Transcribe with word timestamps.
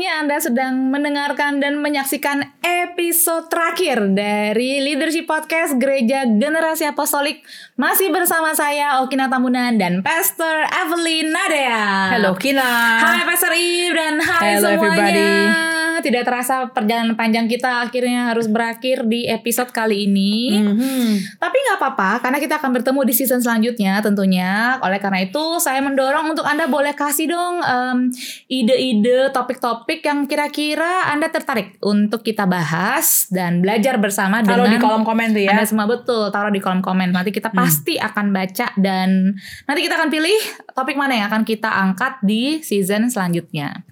Halo 0.00 0.08
semuanya, 0.08 0.24
Anda 0.24 0.38
sedang 0.40 0.74
mendengarkan 0.88 1.52
dan 1.60 1.76
menyaksikan 1.84 2.56
episode 2.64 3.52
terakhir 3.52 4.00
dari 4.16 4.80
Leadership 4.80 5.28
Podcast 5.28 5.76
Gereja 5.76 6.24
Generasi 6.24 6.88
Apostolik. 6.88 7.44
Masih 7.76 8.08
bersama 8.08 8.56
saya 8.56 9.04
Okina 9.04 9.28
Tamunan 9.28 9.76
dan 9.76 10.00
Pastor 10.00 10.64
Evelyn 10.72 11.36
Nadea. 11.36 12.16
Hello 12.16 12.32
Kina. 12.32 12.64
Hai 12.96 13.28
Pastor 13.28 13.52
Ib 13.52 13.92
dan 13.92 14.24
hai 14.24 14.56
Hello, 14.56 14.72
semuanya. 14.72 14.88
everybody. 14.88 15.79
Tidak 16.00 16.22
terasa 16.26 16.68
perjalanan 16.72 17.14
panjang 17.14 17.46
kita 17.46 17.84
akhirnya 17.86 18.32
harus 18.32 18.48
berakhir 18.48 19.06
di 19.06 19.28
episode 19.28 19.70
kali 19.70 20.08
ini. 20.10 20.58
Mhm. 20.58 21.38
Tapi 21.38 21.56
nggak 21.56 21.78
apa-apa 21.78 22.24
karena 22.24 22.38
kita 22.40 22.58
akan 22.58 22.70
bertemu 22.76 23.00
di 23.06 23.14
season 23.14 23.40
selanjutnya 23.40 24.00
tentunya. 24.00 24.80
Oleh 24.80 24.98
karena 24.98 25.22
itu 25.22 25.60
saya 25.62 25.78
mendorong 25.84 26.32
untuk 26.32 26.44
Anda 26.44 26.66
boleh 26.66 26.92
kasih 26.96 27.30
dong 27.30 27.60
em, 27.62 28.10
ide-ide 28.50 29.30
topik-topik 29.30 30.02
yang 30.02 30.26
kira-kira 30.26 31.12
Anda 31.12 31.28
tertarik 31.28 31.76
untuk 31.84 32.24
kita 32.26 32.44
bahas 32.48 33.30
dan 33.30 33.62
belajar 33.62 33.96
bersama 34.00 34.42
Taruh 34.42 34.66
dengan 34.66 34.76
di 34.76 34.78
kolom 34.82 35.04
komen 35.06 35.36
tuh 35.36 35.42
ya. 35.44 35.52
Anda 35.54 35.64
semua 35.68 35.86
betul 35.86 36.32
taruh 36.34 36.52
di 36.52 36.58
kolom 36.58 36.82
komen. 36.82 37.12
Nanti 37.12 37.30
kita 37.30 37.52
pasti 37.52 38.00
akan 38.00 38.32
baca 38.32 38.72
dan 38.80 39.36
nanti 39.68 39.80
kita 39.84 39.94
akan 40.00 40.08
pilih 40.08 40.38
topik 40.72 40.96
mana 40.96 41.14
yang 41.16 41.26
akan 41.28 41.44
kita 41.44 41.68
angkat 41.68 42.18
di 42.24 42.64
season 42.64 43.08
selanjutnya. 43.08 43.84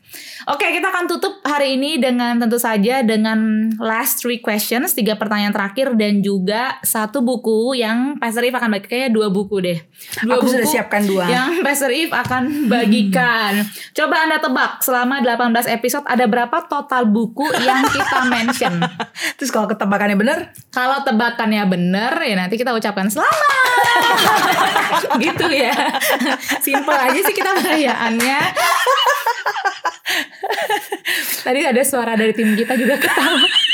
Oke, 0.48 0.64
kita 0.72 0.88
akan 0.88 1.04
tutup 1.04 1.44
hari 1.44 1.76
ini 1.76 1.97
dengan 1.98 2.38
tentu 2.38 2.56
saja 2.56 3.02
dengan 3.02 3.70
last 3.82 4.22
three 4.22 4.38
questions, 4.38 4.94
tiga 4.94 5.18
pertanyaan 5.18 5.52
terakhir 5.52 5.94
dan 5.98 6.22
juga 6.24 6.78
satu 6.82 7.20
buku 7.20 7.76
yang 7.78 8.16
Pastor 8.16 8.46
If 8.46 8.54
akan 8.54 8.70
bagi 8.74 8.86
kayaknya 8.86 9.10
dua 9.12 9.28
buku 9.28 9.60
deh. 9.60 9.78
Dua 10.24 10.38
Aku 10.38 10.46
sudah 10.46 10.66
siapkan 10.66 11.04
dua. 11.04 11.26
Yang 11.28 11.66
Pastor 11.66 11.90
If 11.92 12.10
akan 12.14 12.70
bagikan. 12.70 13.66
Coba 13.92 14.24
Anda 14.24 14.38
tebak 14.38 14.80
selama 14.80 15.20
18 15.20 15.68
episode 15.74 16.06
ada 16.06 16.24
berapa 16.24 16.56
total 16.70 17.10
buku 17.10 17.46
yang 17.62 17.82
kita 17.86 18.18
mention. 18.30 18.74
Terus 19.36 19.50
kalau 19.50 19.66
ketebakannya 19.68 20.16
bener, 20.16 20.38
Kalau 20.70 21.02
tebakannya 21.02 21.66
bener 21.66 22.12
ya 22.22 22.34
nanti 22.38 22.54
kita 22.54 22.70
ucapkan 22.70 23.10
selamat. 23.10 23.58
gitu 25.24 25.46
ya. 25.50 25.74
Simple 26.62 26.94
aja 26.94 27.20
sih 27.20 27.34
kita 27.34 27.50
perayaannya. 27.58 28.40
Tadi 31.44 31.60
ada 31.64 31.82
suara 31.88 32.12
dari 32.12 32.36
tim 32.36 32.52
kita 32.52 32.76
juga 32.76 33.00
ketawa. 33.00 33.40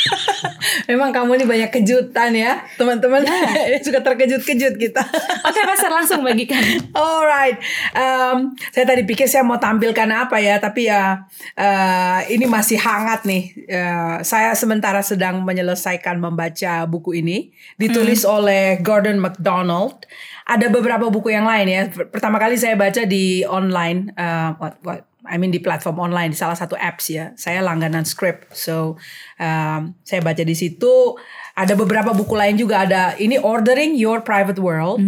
memang 0.88 1.10
kamu 1.14 1.40
ini 1.40 1.44
banyak 1.48 1.70
kejutan 1.80 2.30
ya, 2.34 2.64
teman-teman. 2.76 3.24
Suka 3.84 4.00
terkejut-kejut 4.04 4.74
kita. 4.76 5.02
Oke, 5.48 5.60
Pastor 5.64 5.92
langsung 5.92 6.20
bagikan. 6.24 6.60
Alright, 6.92 7.58
um, 7.96 8.52
saya 8.72 8.84
tadi 8.84 9.02
pikir 9.06 9.28
saya 9.28 9.46
mau 9.46 9.60
tampilkan 9.60 10.08
apa 10.10 10.40
ya, 10.40 10.58
tapi 10.60 10.88
ya 10.88 11.24
uh, 11.56 12.20
ini 12.28 12.44
masih 12.44 12.76
hangat 12.80 13.24
nih. 13.24 13.42
Uh, 13.68 14.16
saya 14.22 14.52
sementara 14.56 15.00
sedang 15.00 15.42
menyelesaikan 15.42 16.20
membaca 16.20 16.84
buku 16.88 17.20
ini, 17.20 17.52
ditulis 17.80 18.22
oleh 18.28 18.80
Gordon 18.80 19.20
MacDonald. 19.20 20.04
Ada 20.44 20.68
beberapa 20.68 21.08
buku 21.08 21.32
yang 21.32 21.48
lain 21.48 21.66
ya. 21.72 21.82
Pertama 21.88 22.36
kali 22.36 22.60
saya 22.60 22.76
baca 22.76 23.08
di 23.08 23.48
online, 23.48 24.12
uh, 24.12 24.52
what, 24.60 24.76
what, 24.84 25.08
I 25.24 25.40
mean 25.40 25.50
di 25.50 25.60
platform 25.60 25.98
online 26.00 26.32
di 26.32 26.38
salah 26.38 26.54
satu 26.54 26.76
apps 26.76 27.08
ya. 27.08 27.32
Saya 27.34 27.64
langganan 27.64 28.04
script, 28.04 28.52
so 28.52 29.00
um, 29.40 29.96
saya 30.04 30.20
baca 30.20 30.44
di 30.44 30.52
situ. 30.52 31.16
Ada 31.54 31.78
beberapa 31.78 32.10
buku 32.10 32.34
lain 32.34 32.58
juga 32.58 32.82
ada. 32.82 33.14
Ini 33.14 33.38
Ordering 33.38 33.94
Your 33.94 34.20
Private 34.26 34.58
World. 34.58 34.98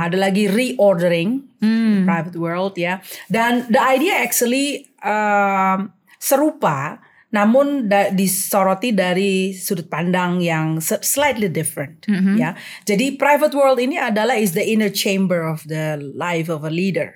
Ada 0.00 0.16
lagi 0.16 0.48
Reordering 0.48 1.44
Private 2.08 2.36
World 2.40 2.74
ya. 2.80 3.04
Dan 3.28 3.68
the 3.68 3.80
idea 3.80 4.16
actually 4.20 4.88
um, 5.04 5.92
serupa, 6.16 7.04
namun 7.34 7.90
da- 7.90 8.14
disoroti 8.14 8.94
dari 8.96 9.52
sudut 9.52 9.90
pandang 9.90 10.38
yang 10.40 10.78
slightly 10.80 11.50
different 11.52 12.06
ya. 12.38 12.54
Jadi 12.86 13.18
private 13.18 13.52
world 13.52 13.82
ini 13.82 13.98
adalah 14.00 14.38
is 14.38 14.54
the 14.54 14.62
inner 14.62 14.88
chamber 14.88 15.42
of 15.44 15.66
the 15.68 15.98
life 16.14 16.46
of 16.48 16.62
a 16.62 16.70
leader, 16.72 17.12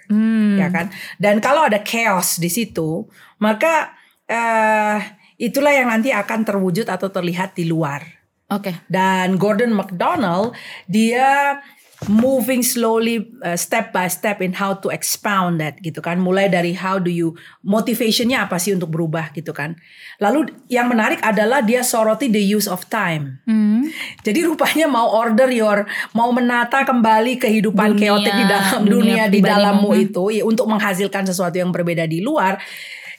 ya 0.59 0.69
kan. 0.69 0.87
Dan 1.17 1.39
kalau 1.39 1.67
ada 1.67 1.81
chaos 1.83 2.43
di 2.43 2.51
situ, 2.51 3.07
maka 3.39 3.95
eh, 4.27 4.99
itulah 5.39 5.71
yang 5.71 5.89
nanti 5.89 6.11
akan 6.11 6.43
terwujud 6.43 6.91
atau 6.91 7.09
terlihat 7.09 7.55
di 7.55 7.71
luar. 7.71 8.03
Oke. 8.49 8.73
Dan 8.89 9.37
Gordon 9.37 9.77
MacDonald 9.77 10.57
dia 10.89 11.61
moving 12.07 12.63
slowly 12.63 13.27
uh, 13.43 13.59
step 13.59 13.91
by 13.91 14.07
step 14.07 14.39
in 14.39 14.55
how 14.55 14.79
to 14.79 14.87
expound 14.95 15.59
that 15.59 15.83
gitu 15.83 15.99
kan. 15.99 16.23
Mulai 16.23 16.47
dari 16.47 16.71
how 16.79 17.03
do 17.03 17.11
you 17.11 17.35
motivationnya 17.67 18.47
apa 18.47 18.63
sih 18.63 18.71
untuk 18.71 18.95
berubah 18.95 19.35
gitu 19.35 19.51
kan. 19.51 19.75
Lalu 20.23 20.55
yang 20.71 20.87
menarik 20.87 21.19
adalah 21.27 21.59
dia 21.59 21.83
soroti 21.83 22.31
the 22.31 22.39
use 22.39 22.71
of 22.71 22.87
time. 22.87 23.43
Hmm. 23.49 23.91
jadi 24.27 24.47
rupanya 24.47 24.87
mau 24.87 25.11
order 25.11 25.49
your 25.51 25.89
mau 26.13 26.31
menata 26.31 26.85
kembali 26.85 27.41
kehidupan 27.41 27.97
Dunia, 27.97 28.15
keotik 28.15 28.35
di 28.35 28.45
dalam 28.47 28.81
dunia 28.85 29.25
dunia, 29.27 29.33
di 29.33 29.41
dalammu 29.41 29.91
itu 29.97 30.25
ya, 30.31 30.43
untuk 30.45 30.69
menghasilkan 30.69 31.25
sesuatu 31.27 31.57
yang 31.57 31.73
berbeda 31.73 32.05
di 32.05 32.21
luar 32.21 32.61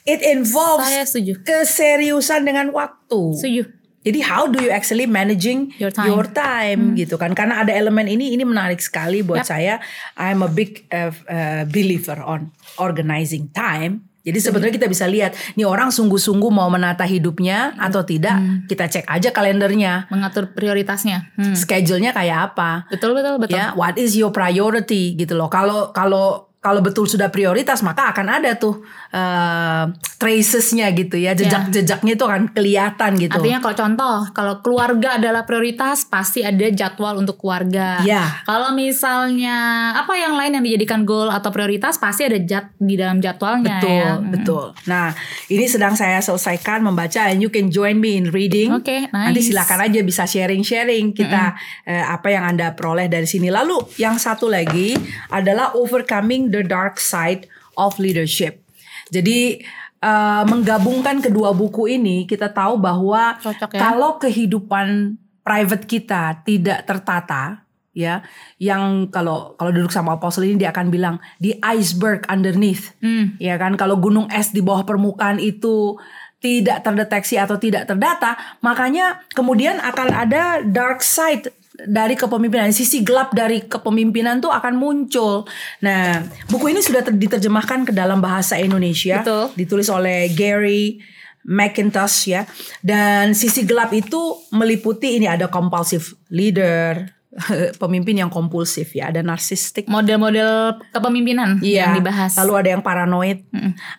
it 0.08 0.20
involves 0.24 0.88
Saya 0.88 1.04
setuju. 1.04 1.32
keseriusan 1.44 2.46
dengan 2.46 2.72
waktu. 2.72 3.20
Setuju. 3.36 3.79
Jadi 4.00 4.24
how 4.24 4.48
do 4.48 4.64
you 4.64 4.72
actually 4.72 5.04
managing 5.04 5.76
Your 5.76 5.92
time. 5.92 6.08
Hmm. 6.08 6.32
time, 6.32 6.80
gitu 6.96 7.20
kan? 7.20 7.36
Karena 7.36 7.60
ada 7.60 7.72
elemen 7.76 8.08
ini 8.08 8.32
ini 8.32 8.48
menarik 8.48 8.80
sekali 8.80 9.20
buat 9.20 9.44
saya. 9.44 9.76
I'm 10.16 10.40
a 10.40 10.48
big 10.48 10.88
uh, 10.88 11.12
uh, 11.28 11.62
believer 11.68 12.16
on 12.24 12.48
organizing 12.80 13.52
time. 13.52 14.08
Jadi 14.20 14.36
sebenarnya 14.36 14.74
kita 14.76 14.88
bisa 14.88 15.08
lihat 15.08 15.32
nih 15.56 15.64
orang 15.64 15.88
sungguh-sungguh 15.88 16.52
mau 16.52 16.68
menata 16.68 17.08
hidupnya 17.08 17.72
atau 17.80 18.04
tidak. 18.04 18.36
Hmm. 18.36 18.68
Kita 18.68 18.84
cek 18.88 19.08
aja 19.08 19.32
kalendernya, 19.32 20.12
Mengatur 20.12 20.52
prioritasnya. 20.52 21.32
Hmm. 21.36 21.56
schedule-nya 21.56 22.12
kayak 22.12 22.52
apa. 22.52 22.88
Betul 22.92 23.16
betul 23.16 23.40
betul. 23.40 23.56
Ya, 23.56 23.72
what 23.76 23.96
is 23.96 24.16
your 24.16 24.32
priority 24.32 25.16
gitu 25.16 25.36
loh. 25.36 25.48
Kalau 25.48 25.92
kalau 25.92 26.49
kalau 26.60 26.84
betul 26.84 27.08
sudah 27.08 27.32
prioritas 27.32 27.80
maka 27.80 28.12
akan 28.12 28.26
ada 28.28 28.52
tuh 28.60 28.84
uh, 29.16 29.88
tracesnya 30.20 30.92
gitu 30.92 31.16
ya, 31.16 31.32
jejak-jejaknya 31.32 32.12
itu 32.12 32.24
akan 32.28 32.52
kelihatan 32.52 33.16
gitu. 33.16 33.40
Artinya 33.40 33.64
kalau 33.64 33.76
contoh, 33.80 34.16
kalau 34.36 34.54
keluarga 34.60 35.16
adalah 35.16 35.48
prioritas, 35.48 36.04
pasti 36.04 36.44
ada 36.44 36.68
jadwal 36.68 37.16
untuk 37.16 37.40
keluarga. 37.40 38.04
Ya. 38.04 38.44
Kalau 38.44 38.76
misalnya 38.76 39.56
apa 39.96 40.12
yang 40.20 40.36
lain 40.36 40.60
yang 40.60 40.64
dijadikan 40.68 41.08
goal 41.08 41.32
atau 41.32 41.48
prioritas, 41.48 41.96
pasti 41.96 42.28
ada 42.28 42.36
jad 42.36 42.68
di 42.76 43.00
dalam 43.00 43.24
jadwalnya 43.24 43.80
Betul, 43.80 43.96
ya. 43.96 44.12
betul. 44.20 44.66
Nah, 44.92 45.16
ini 45.48 45.64
sedang 45.64 45.96
saya 45.96 46.20
selesaikan 46.20 46.84
membaca 46.84 47.32
and 47.32 47.40
you 47.40 47.48
can 47.48 47.72
join 47.72 47.96
me 47.96 48.20
in 48.20 48.28
reading. 48.28 48.76
Oke, 48.76 49.08
Nanti 49.08 49.40
nice. 49.40 49.48
silakan 49.48 49.88
aja 49.88 50.04
bisa 50.04 50.28
sharing-sharing 50.28 51.16
kita 51.16 51.56
eh, 51.88 52.04
apa 52.04 52.28
yang 52.28 52.44
Anda 52.44 52.76
peroleh 52.76 53.08
dari 53.08 53.24
sini. 53.24 53.48
Lalu 53.48 53.96
yang 53.96 54.20
satu 54.20 54.52
lagi 54.52 54.92
adalah 55.32 55.72
overcoming 55.72 56.49
the 56.50 56.66
dark 56.66 56.98
side 56.98 57.46
of 57.78 57.96
leadership. 58.02 58.60
Jadi 59.08 59.62
eh, 60.02 60.42
menggabungkan 60.44 61.22
kedua 61.22 61.54
buku 61.54 61.86
ini 61.90 62.26
kita 62.26 62.50
tahu 62.50 62.76
bahwa 62.76 63.38
Cocok 63.38 63.70
ya. 63.74 63.80
kalau 63.80 64.18
kehidupan 64.18 65.16
private 65.40 65.84
kita 65.88 66.44
tidak 66.44 66.84
tertata 66.84 67.64
ya 67.90 68.22
yang 68.62 69.10
kalau 69.10 69.58
kalau 69.58 69.74
duduk 69.74 69.90
sama 69.90 70.14
apostle 70.14 70.46
ini 70.46 70.62
dia 70.62 70.70
akan 70.70 70.94
bilang 70.94 71.16
di 71.42 71.58
iceberg 71.58 72.22
underneath 72.30 72.94
Hmm. 73.02 73.34
ya 73.42 73.58
kan 73.58 73.74
kalau 73.74 73.98
gunung 73.98 74.30
es 74.30 74.54
di 74.54 74.62
bawah 74.62 74.86
permukaan 74.86 75.42
itu 75.42 75.98
tidak 76.40 76.86
terdeteksi 76.86 77.36
atau 77.36 77.58
tidak 77.58 77.90
terdata 77.90 78.38
makanya 78.62 79.20
kemudian 79.34 79.82
akan 79.82 80.08
ada 80.14 80.62
dark 80.62 81.02
side 81.02 81.50
dari 81.86 82.12
kepemimpinan 82.12 82.68
sisi 82.70 83.00
gelap 83.00 83.30
dari 83.30 83.62
kepemimpinan 83.62 84.38
tuh 84.38 84.48
akan 84.48 84.74
muncul 84.74 85.46
nah 85.78 86.20
buku 86.46 86.72
ini 86.72 86.80
sudah 86.80 87.00
ter- 87.00 87.14
diterjemahkan 87.14 87.84
ke 87.84 87.92
dalam 87.92 88.18
bahasa 88.18 88.56
Indonesia 88.56 89.22
Betul. 89.22 89.44
ditulis 89.54 89.88
oleh 89.88 90.28
Gary 90.30 91.00
McIntosh 91.40 92.28
ya 92.28 92.44
dan 92.80 93.32
sisi 93.32 93.64
gelap 93.64 93.90
itu 93.90 94.18
meliputi 94.52 95.16
ini 95.16 95.24
ada 95.24 95.48
compulsive 95.48 96.04
leader 96.28 97.08
pemimpin 97.82 98.18
yang 98.18 98.28
kompulsif 98.28 98.90
ya 98.92 99.08
ada 99.08 99.22
narsistik 99.22 99.86
Model-model 99.86 100.82
kepemimpinan 100.90 101.62
Iya. 101.62 101.86
yang 101.88 102.02
dibahas. 102.02 102.34
Lalu 102.36 102.52
ada 102.58 102.68
yang 102.74 102.82
paranoid, 102.82 103.38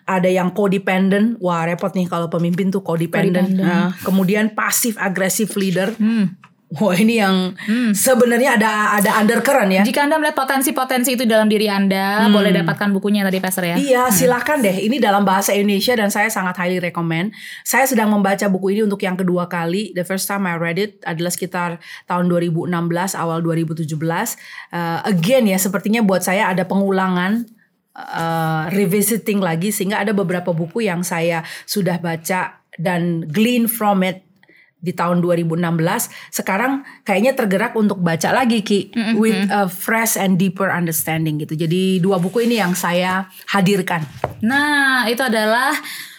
ada 0.04 0.28
yang 0.28 0.52
codependent. 0.52 1.40
Wah 1.40 1.64
repot 1.64 1.88
nih 1.90 2.12
kalau 2.12 2.28
pemimpin 2.28 2.68
tuh 2.68 2.84
codependent. 2.84 3.56
Codependent. 3.56 3.64
Nah, 3.64 3.96
kemudian 4.04 4.52
passive 4.52 5.00
aggressive 5.00 5.48
leader. 5.56 5.96
Hmm. 5.96 6.36
Wah 6.72 6.96
ini 6.96 7.20
yang 7.20 7.52
sebenarnya 7.92 8.56
ada 8.56 8.96
ada 8.96 9.20
undercurrent 9.20 9.68
ya. 9.68 9.82
Jika 9.84 10.08
Anda 10.08 10.16
melihat 10.16 10.40
potensi-potensi 10.40 11.20
itu 11.20 11.28
dalam 11.28 11.44
diri 11.44 11.68
Anda, 11.68 12.24
boleh 12.32 12.48
dapatkan 12.48 12.88
bukunya 12.96 13.20
tadi 13.28 13.44
Pastor 13.44 13.68
ya. 13.68 13.76
Iya 13.76 14.08
silahkan 14.08 14.56
deh. 14.64 14.88
Ini 14.88 14.96
dalam 14.96 15.26
bahasa 15.28 15.52
Indonesia 15.52 15.92
Dan 15.92 16.08
saya 16.08 16.32
sangat 16.32 16.56
highly 16.56 16.80
recommend. 16.80 17.36
Saya 17.60 17.84
sedang 17.84 18.08
membaca 18.08 18.48
buku 18.48 18.72
ini 18.72 18.80
Untuk 18.88 19.04
yang 19.04 19.20
kedua 19.20 19.52
kali. 19.52 19.92
The 19.92 20.06
first 20.06 20.24
time 20.24 20.48
I 20.48 20.56
read 20.56 20.80
it 20.80 21.04
Adalah 21.04 21.32
sekitar 21.32 21.76
tahun 22.08 22.32
2016 22.32 22.72
Awal 23.18 23.38
2017 23.44 24.00
Uh, 24.72 25.00
Again 25.04 25.48
ya 25.48 25.58
Sepertinya 25.60 26.00
buat 26.00 26.24
saya 26.24 26.48
ada 26.48 26.64
pengulangan 26.64 27.44
uh, 27.96 28.72
revisiting 28.72 29.40
lagi 29.40 29.70
sehingga 29.70 30.00
ada 30.00 30.16
beberapa 30.16 30.52
buku 30.52 30.84
yang 30.84 31.04
saya 31.04 31.44
sudah 31.68 32.00
baca 32.00 32.64
dan 32.80 33.28
glean 33.28 33.68
from 33.68 34.00
it 34.00 34.24
di 34.82 34.90
tahun 34.90 35.22
2016 35.22 35.62
sekarang 36.34 36.82
kayaknya 37.06 37.38
tergerak 37.38 37.78
untuk 37.78 38.02
baca 38.02 38.34
lagi 38.34 38.66
Ki 38.66 38.90
mm-hmm. 38.90 39.14
with 39.14 39.38
a 39.48 39.70
fresh 39.70 40.18
and 40.18 40.36
deeper 40.36 40.66
understanding 40.66 41.38
gitu. 41.38 41.54
Jadi 41.54 42.02
dua 42.02 42.18
buku 42.18 42.44
ini 42.50 42.58
yang 42.58 42.74
saya 42.74 43.30
hadirkan. 43.54 44.02
Nah, 44.42 45.06
itu 45.06 45.22
adalah 45.22 45.70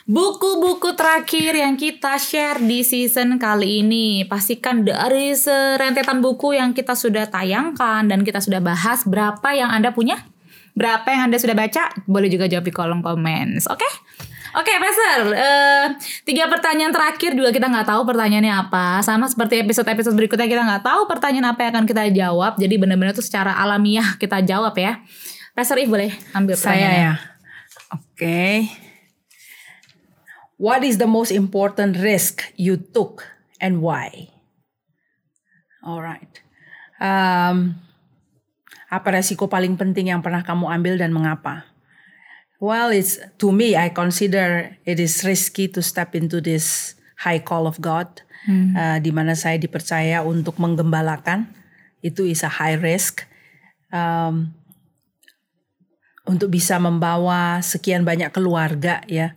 buku-buku 0.07 0.95
terakhir 0.95 1.60
yang 1.60 1.75
kita 1.75 2.15
share 2.15 2.63
di 2.63 2.88
season 2.88 3.36
kali 3.36 3.83
ini. 3.83 4.24
Pastikan 4.24 4.88
dari 4.88 5.36
serentetan 5.36 6.24
buku 6.24 6.56
yang 6.56 6.71
kita 6.71 6.95
sudah 6.95 7.27
tayangkan 7.27 8.07
dan 8.07 8.24
kita 8.24 8.39
sudah 8.39 8.63
bahas 8.63 9.04
berapa 9.04 9.51
yang 9.51 9.71
Anda 9.71 9.92
punya? 9.92 10.24
Berapa 10.74 11.06
yang 11.12 11.30
Anda 11.30 11.38
sudah 11.38 11.54
baca? 11.54 11.92
Boleh 12.09 12.31
juga 12.31 12.50
jawab 12.50 12.66
di 12.66 12.74
kolom 12.74 13.04
comments. 13.04 13.68
Oke? 13.68 13.83
Okay? 13.83 13.94
Oke, 14.53 14.69
okay, 14.69 14.77
Peser. 14.77 15.21
Uh, 15.33 15.85
tiga 16.29 16.45
pertanyaan 16.45 16.94
terakhir 16.94 17.33
juga 17.33 17.50
kita 17.50 17.73
nggak 17.73 17.89
tahu 17.89 18.05
pertanyaannya 18.05 18.53
apa. 18.53 19.01
Sama 19.01 19.25
seperti 19.25 19.65
episode-episode 19.65 20.13
berikutnya 20.13 20.45
kita 20.45 20.61
nggak 20.61 20.85
tahu 20.85 21.09
pertanyaan 21.09 21.57
apa 21.57 21.65
yang 21.65 21.71
akan 21.73 21.85
kita 21.89 22.03
jawab. 22.13 22.61
Jadi 22.61 22.77
benar-benar 22.77 23.17
tuh 23.17 23.25
secara 23.25 23.57
alamiah 23.57 24.13
kita 24.21 24.45
jawab 24.45 24.77
ya. 24.77 25.01
Peser, 25.57 25.81
If 25.81 25.89
boleh 25.89 26.13
ambil 26.38 26.53
Saya 26.53 26.89
ya. 26.94 27.13
Oke. 27.97 28.13
Okay. 28.13 28.55
What 30.61 30.85
is 30.85 31.01
the 31.01 31.09
most 31.09 31.33
important 31.33 31.97
risk 31.97 32.45
you 32.53 32.77
took 32.77 33.25
and 33.57 33.81
why? 33.81 34.29
Alright. 35.81 36.45
Um, 37.01 37.81
apa 38.94 39.17
resiko 39.17 39.49
paling 39.49 39.81
penting 39.81 40.13
yang 40.13 40.21
pernah 40.21 40.45
kamu 40.45 40.69
ambil 40.69 41.01
dan 41.01 41.09
mengapa? 41.09 41.72
Well, 42.63 42.95
it's 42.95 43.19
to 43.44 43.51
me, 43.51 43.75
I 43.75 43.92
consider 43.92 44.80
it 44.88 44.95
is 44.95 45.19
risky 45.27 45.68
to 45.75 45.83
step 45.83 46.15
into 46.15 46.39
this 46.39 46.95
high 47.19 47.44
call 47.44 47.68
of 47.68 47.83
God, 47.83 48.24
hmm. 48.48 48.71
uh, 48.71 49.04
di 49.04 49.12
mana 49.12 49.36
saya 49.36 49.60
dipercaya 49.60 50.24
untuk 50.24 50.56
menggembalakan. 50.63 51.51
Itu 52.00 52.24
is 52.24 52.39
a 52.48 52.48
high 52.48 52.80
risk. 52.80 53.27
Um, 53.92 54.56
untuk 56.24 56.56
bisa 56.56 56.80
membawa 56.80 57.60
sekian 57.60 58.07
banyak 58.07 58.31
keluarga 58.31 59.04
ya 59.12 59.36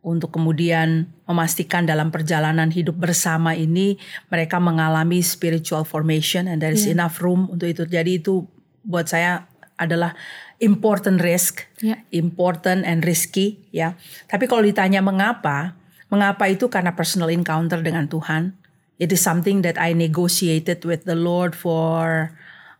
untuk 0.00 0.32
kemudian 0.32 1.12
memastikan 1.28 1.84
dalam 1.84 2.08
perjalanan 2.08 2.72
hidup 2.72 2.96
bersama 2.96 3.52
ini 3.52 4.00
mereka 4.32 4.56
mengalami 4.56 5.20
spiritual 5.20 5.84
formation 5.84 6.48
and 6.48 6.64
there 6.64 6.72
is 6.72 6.88
yeah. 6.88 6.96
enough 6.96 7.20
room 7.20 7.44
untuk 7.52 7.68
itu 7.68 7.84
jadi 7.84 8.24
itu 8.24 8.48
buat 8.84 9.04
saya 9.04 9.48
adalah 9.76 10.16
important 10.60 11.22
risk, 11.22 11.66
yeah. 11.82 12.00
important 12.14 12.86
and 12.86 13.02
risky 13.02 13.62
ya. 13.74 13.98
Tapi 14.30 14.46
kalau 14.46 14.62
ditanya 14.62 15.02
mengapa, 15.02 15.74
mengapa 16.10 16.46
itu 16.46 16.70
karena 16.70 16.94
personal 16.94 17.30
encounter 17.30 17.82
dengan 17.82 18.06
Tuhan. 18.06 18.54
It 19.02 19.10
is 19.10 19.18
something 19.18 19.66
that 19.66 19.74
I 19.74 19.90
negotiated 19.90 20.86
with 20.86 21.02
the 21.02 21.18
Lord 21.18 21.58
for 21.58 22.30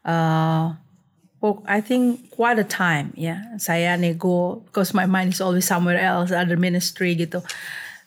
uh, 0.06 0.78
for 1.42 1.58
I 1.66 1.82
think 1.82 2.30
quite 2.30 2.62
a 2.62 2.66
time 2.66 3.10
ya. 3.18 3.34
Yeah. 3.34 3.40
Saya 3.58 3.98
nego 3.98 4.62
because 4.70 4.94
my 4.94 5.10
mind 5.10 5.34
is 5.34 5.42
always 5.42 5.66
somewhere 5.66 5.98
else, 5.98 6.30
other 6.30 6.56
ministry 6.56 7.18
gitu. 7.18 7.42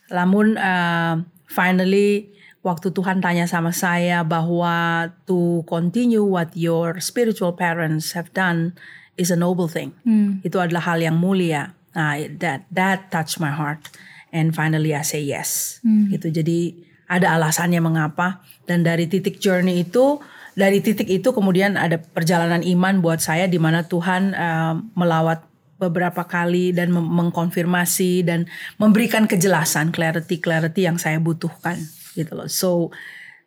Namun 0.08 0.56
uh, 0.56 1.20
finally 1.44 2.32
waktu 2.64 2.90
Tuhan 2.90 3.20
tanya 3.20 3.44
sama 3.44 3.70
saya 3.70 4.24
bahwa 4.24 5.08
to 5.28 5.62
continue 5.68 6.24
what 6.24 6.52
your 6.56 6.98
spiritual 6.98 7.54
parents 7.54 8.16
have 8.16 8.32
done 8.32 8.72
is 9.18 9.34
a 9.34 9.36
noble 9.36 9.66
thing. 9.66 9.92
Hmm. 10.06 10.38
Itu 10.46 10.62
adalah 10.62 10.86
hal 10.86 11.02
yang 11.02 11.18
mulia. 11.18 11.74
Nah, 11.92 12.16
that 12.38 12.64
that 12.70 13.10
touch 13.10 13.42
my 13.42 13.50
heart. 13.50 13.90
And 14.30 14.54
finally 14.54 14.94
I 14.94 15.02
say 15.02 15.20
yes. 15.20 15.82
Hmm. 15.82 16.08
Gitu. 16.14 16.30
Jadi 16.30 16.88
ada 17.10 17.34
alasannya 17.34 17.82
mengapa 17.82 18.44
dan 18.68 18.84
dari 18.84 19.08
titik 19.08 19.40
journey 19.40 19.82
itu 19.82 20.20
dari 20.52 20.84
titik 20.84 21.08
itu 21.08 21.32
kemudian 21.32 21.80
ada 21.80 21.96
perjalanan 21.96 22.60
iman 22.60 23.00
buat 23.00 23.22
saya 23.22 23.48
di 23.48 23.56
mana 23.56 23.86
Tuhan 23.86 24.36
uh, 24.36 24.74
melawat 24.92 25.40
beberapa 25.78 26.26
kali 26.26 26.74
dan 26.74 26.90
mengkonfirmasi 26.90 28.26
dan 28.26 28.50
memberikan 28.76 29.30
kejelasan 29.30 29.94
clarity 29.94 30.42
clarity 30.42 30.84
yang 30.84 30.98
saya 30.98 31.22
butuhkan 31.22 31.78
gitu 32.18 32.34
loh. 32.34 32.50
So 32.50 32.90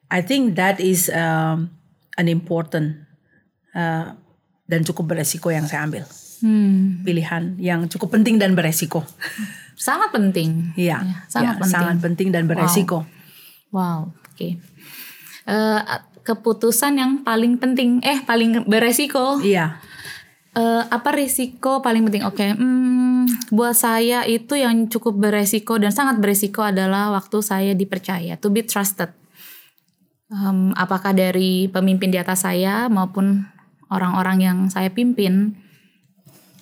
I 0.07 0.24
think 0.24 0.56
that 0.56 0.79
is 0.79 1.12
um, 1.12 1.75
an 2.15 2.31
important 2.31 3.03
uh, 3.75 4.15
dan 4.71 4.88
cukup 4.88 5.12
beresiko 5.12 5.51
yang 5.51 5.68
saya 5.68 5.83
ambil. 5.83 6.07
Hmm. 6.39 7.03
Pilihan 7.03 7.59
yang 7.59 7.85
cukup 7.91 8.15
penting 8.15 8.39
dan 8.39 8.56
beresiko. 8.56 9.03
Sangat 9.75 10.15
penting. 10.15 10.71
Iya, 10.79 11.03
ya, 11.03 11.18
sangat 11.27 11.56
ya, 11.57 11.62
penting. 11.62 11.75
Sangat 11.75 11.97
penting 12.00 12.27
dan 12.31 12.44
beresiko. 12.47 13.03
Wow, 13.69 13.75
wow. 13.75 14.00
oke. 14.07 14.35
Okay. 14.39 14.51
Uh, 15.45 15.83
eh, 15.83 16.01
keputusan 16.23 16.97
yang 16.97 17.12
paling 17.27 17.59
penting, 17.59 18.00
eh 18.01 18.23
paling 18.23 18.63
beresiko. 18.65 19.44
Iya. 19.44 19.81
Uh, 20.51 20.83
apa 20.91 21.15
risiko 21.15 21.79
paling 21.79 22.03
penting? 22.12 22.27
Oke, 22.27 22.44
okay. 22.44 22.51
hmm, 22.51 23.56
buat 23.56 23.71
saya 23.71 24.27
itu 24.27 24.59
yang 24.59 24.91
cukup 24.91 25.15
beresiko 25.15 25.79
dan 25.79 25.95
sangat 25.95 26.19
beresiko 26.19 26.59
adalah 26.59 27.07
waktu 27.15 27.39
saya 27.39 27.71
dipercaya, 27.71 28.35
to 28.35 28.51
be 28.51 28.59
trusted. 28.59 29.15
Um, 30.31 30.75
apakah 30.75 31.15
dari 31.15 31.71
pemimpin 31.71 32.12
di 32.12 32.19
atas 32.19 32.44
saya 32.44 32.91
maupun 32.91 33.47
orang-orang 33.91 34.38
yang 34.39 34.57
saya 34.71 34.89
pimpin 34.89 35.59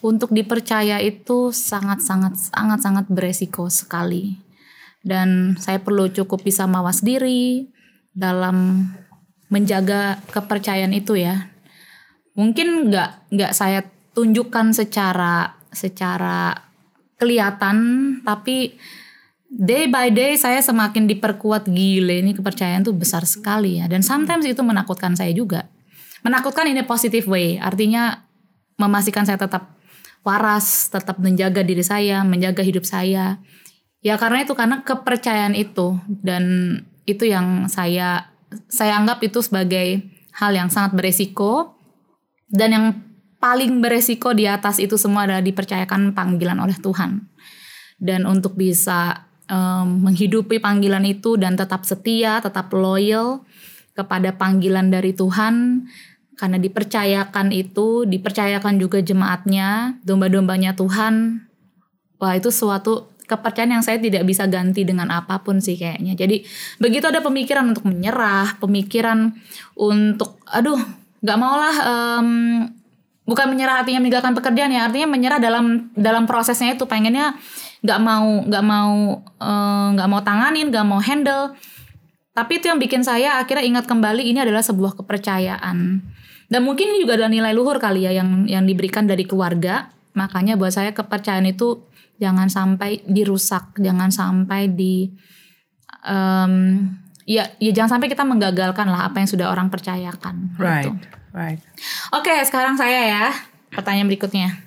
untuk 0.01 0.31
dipercaya 0.31 0.97
itu 1.03 1.53
sangat-sangat 1.53 2.51
sangat-sangat 2.51 3.05
beresiko 3.07 3.69
sekali. 3.69 4.39
Dan 4.99 5.55
saya 5.55 5.79
perlu 5.79 6.11
cukup 6.11 6.43
bisa 6.43 6.67
mawas 6.67 6.99
diri 6.99 7.71
dalam 8.11 8.83
menjaga 9.47 10.19
kepercayaan 10.33 10.91
itu 10.91 11.15
ya. 11.15 11.47
Mungkin 12.35 12.91
nggak 12.91 13.31
nggak 13.31 13.51
saya 13.55 13.85
tunjukkan 14.11 14.75
secara 14.75 15.55
secara 15.71 16.67
kelihatan, 17.19 17.77
tapi 18.23 18.75
day 19.47 19.87
by 19.87 20.11
day 20.11 20.35
saya 20.35 20.63
semakin 20.63 21.07
diperkuat 21.07 21.67
gile 21.67 22.23
ini 22.23 22.31
kepercayaan 22.35 22.83
tuh 22.83 22.95
besar 22.95 23.23
sekali 23.23 23.79
ya. 23.79 23.87
Dan 23.87 24.03
sometimes 24.03 24.47
itu 24.47 24.59
menakutkan 24.63 25.15
saya 25.15 25.31
juga 25.31 25.67
menakutkan 26.23 26.67
ini 26.67 26.83
positive 26.83 27.25
way. 27.27 27.59
Artinya 27.59 28.25
memastikan 28.79 29.27
saya 29.27 29.39
tetap 29.39 29.79
waras 30.23 30.91
tetap 30.91 31.17
menjaga 31.19 31.63
diri 31.63 31.83
saya 31.83 32.23
menjaga 32.27 32.63
hidup 32.63 32.83
saya. 32.83 33.39
Ya 33.99 34.15
karena 34.15 34.47
itu 34.47 34.55
karena 34.55 34.83
kepercayaan 34.83 35.55
itu 35.55 35.99
dan 36.07 36.43
itu 37.03 37.27
yang 37.27 37.67
saya 37.67 38.31
saya 38.71 38.95
anggap 38.95 39.19
itu 39.23 39.43
sebagai 39.43 40.03
hal 40.35 40.51
yang 40.55 40.71
sangat 40.71 40.95
beresiko. 40.95 41.75
Dan 42.49 42.69
yang 42.73 42.85
paling 43.37 43.77
beresiko 43.77 44.33
di 44.33 44.49
atas 44.49 44.81
itu 44.81 44.97
semua 44.97 45.29
adalah 45.29 45.45
dipercayakan 45.45 46.17
panggilan 46.17 46.57
oleh 46.57 46.73
Tuhan. 46.81 47.29
Dan 47.99 48.25
untuk 48.25 48.57
bisa 48.57 49.29
um, 49.51 50.07
menghidupi 50.07 50.57
panggilan 50.57 51.03
itu 51.03 51.35
dan 51.35 51.59
tetap 51.59 51.83
setia 51.83 52.39
tetap 52.39 52.71
loyal 52.71 53.43
kepada 53.99 54.31
panggilan 54.39 54.87
dari 54.87 55.11
Tuhan 55.11 55.83
karena 56.39 56.55
dipercayakan 56.55 57.51
itu, 57.51 58.07
dipercayakan 58.07 58.79
juga 58.79 59.03
jemaatnya, 59.03 59.99
domba-dombanya 60.07 60.71
Tuhan. 60.71 61.43
Wah, 62.15 62.33
itu 62.39 62.47
suatu 62.47 63.11
kepercayaan 63.27 63.75
yang 63.75 63.83
saya 63.83 63.99
tidak 63.99 64.23
bisa 64.23 64.47
ganti 64.47 64.87
dengan 64.87 65.11
apa 65.11 65.43
pun 65.43 65.59
sih 65.59 65.75
kayaknya. 65.75 66.15
Jadi 66.15 66.47
begitu 66.79 67.11
ada 67.11 67.19
pemikiran 67.19 67.75
untuk 67.75 67.85
menyerah, 67.91 68.55
pemikiran 68.55 69.35
untuk, 69.75 70.39
aduh, 70.47 70.79
nggak 71.19 71.37
maulah, 71.37 71.75
um, 71.83 72.29
bukan 73.27 73.45
menyerah 73.51 73.83
artinya 73.83 73.99
meninggalkan 73.99 74.33
pekerjaan 74.33 74.71
ya, 74.71 74.87
artinya 74.87 75.11
menyerah 75.11 75.37
dalam 75.43 75.91
dalam 75.93 76.23
prosesnya 76.23 76.73
itu 76.73 76.87
pengennya 76.87 77.37
nggak 77.85 77.99
mau 78.01 78.43
nggak 78.43 78.65
mau 78.65 79.21
eh, 79.39 79.87
nggak 79.93 80.07
uh, 80.07 80.11
mau 80.11 80.21
tanganin, 80.25 80.71
nggak 80.73 80.87
mau 80.87 81.03
handle. 81.03 81.53
Tapi 82.39 82.63
itu 82.63 82.71
yang 82.71 82.79
bikin 82.79 83.03
saya 83.03 83.35
akhirnya 83.35 83.67
ingat 83.67 83.85
kembali 83.91 84.23
ini 84.23 84.39
adalah 84.39 84.63
sebuah 84.63 84.95
kepercayaan 84.95 85.99
dan 86.49 86.65
mungkin 86.65 86.89
ini 86.89 87.05
juga 87.05 87.19
adalah 87.19 87.29
nilai 87.29 87.53
luhur 87.53 87.77
kali 87.77 88.09
ya 88.09 88.11
yang 88.11 88.49
yang 88.49 88.65
diberikan 88.65 89.05
dari 89.05 89.23
keluarga. 89.23 89.93
Makanya 90.17 90.57
buat 90.57 90.73
saya 90.73 90.91
kepercayaan 90.97 91.45
itu 91.45 91.85
jangan 92.17 92.49
sampai 92.49 93.05
dirusak, 93.05 93.77
jangan 93.77 94.09
sampai 94.09 94.65
di 94.73 95.13
um, 96.01 96.81
ya 97.29 97.45
ya 97.61 97.71
jangan 97.71 98.01
sampai 98.01 98.09
kita 98.09 98.25
menggagalkan 98.25 98.89
lah 98.89 99.05
apa 99.13 99.21
yang 99.21 99.29
sudah 99.29 99.53
orang 99.53 99.69
percayakan. 99.69 100.57
Right, 100.57 100.89
gitu. 100.89 100.97
right. 101.37 101.61
Oke, 102.17 102.33
sekarang 102.49 102.81
saya 102.81 103.05
ya 103.05 103.25
pertanyaan 103.69 104.09
berikutnya. 104.09 104.57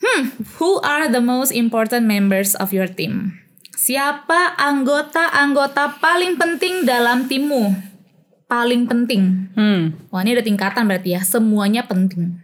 Hmm, 0.00 0.32
who 0.56 0.80
are 0.80 1.12
the 1.12 1.20
most 1.20 1.52
important 1.52 2.08
members 2.08 2.56
of 2.56 2.72
your 2.72 2.88
team? 2.88 3.36
Siapa 3.80 4.60
anggota-anggota 4.60 5.96
paling 6.04 6.36
penting 6.36 6.84
dalam 6.84 7.24
timmu? 7.24 7.90
paling 8.50 8.90
penting. 8.90 9.46
Hmm. 9.54 9.94
Wah 10.10 10.26
ini 10.26 10.34
ada 10.34 10.42
tingkatan 10.42 10.90
berarti 10.90 11.14
ya. 11.14 11.22
Semuanya 11.22 11.86
penting. 11.86 12.34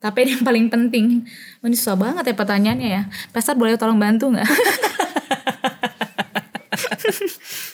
Tapi 0.00 0.32
yang 0.32 0.40
paling 0.40 0.72
penting. 0.72 1.28
Oh, 1.60 1.68
ini 1.68 1.76
susah 1.76 2.00
banget 2.00 2.32
ya 2.32 2.34
pertanyaannya 2.34 2.88
ya. 2.88 3.02
Pastor 3.36 3.60
boleh 3.60 3.76
tolong 3.76 4.00
bantu 4.00 4.32
nggak? 4.32 4.48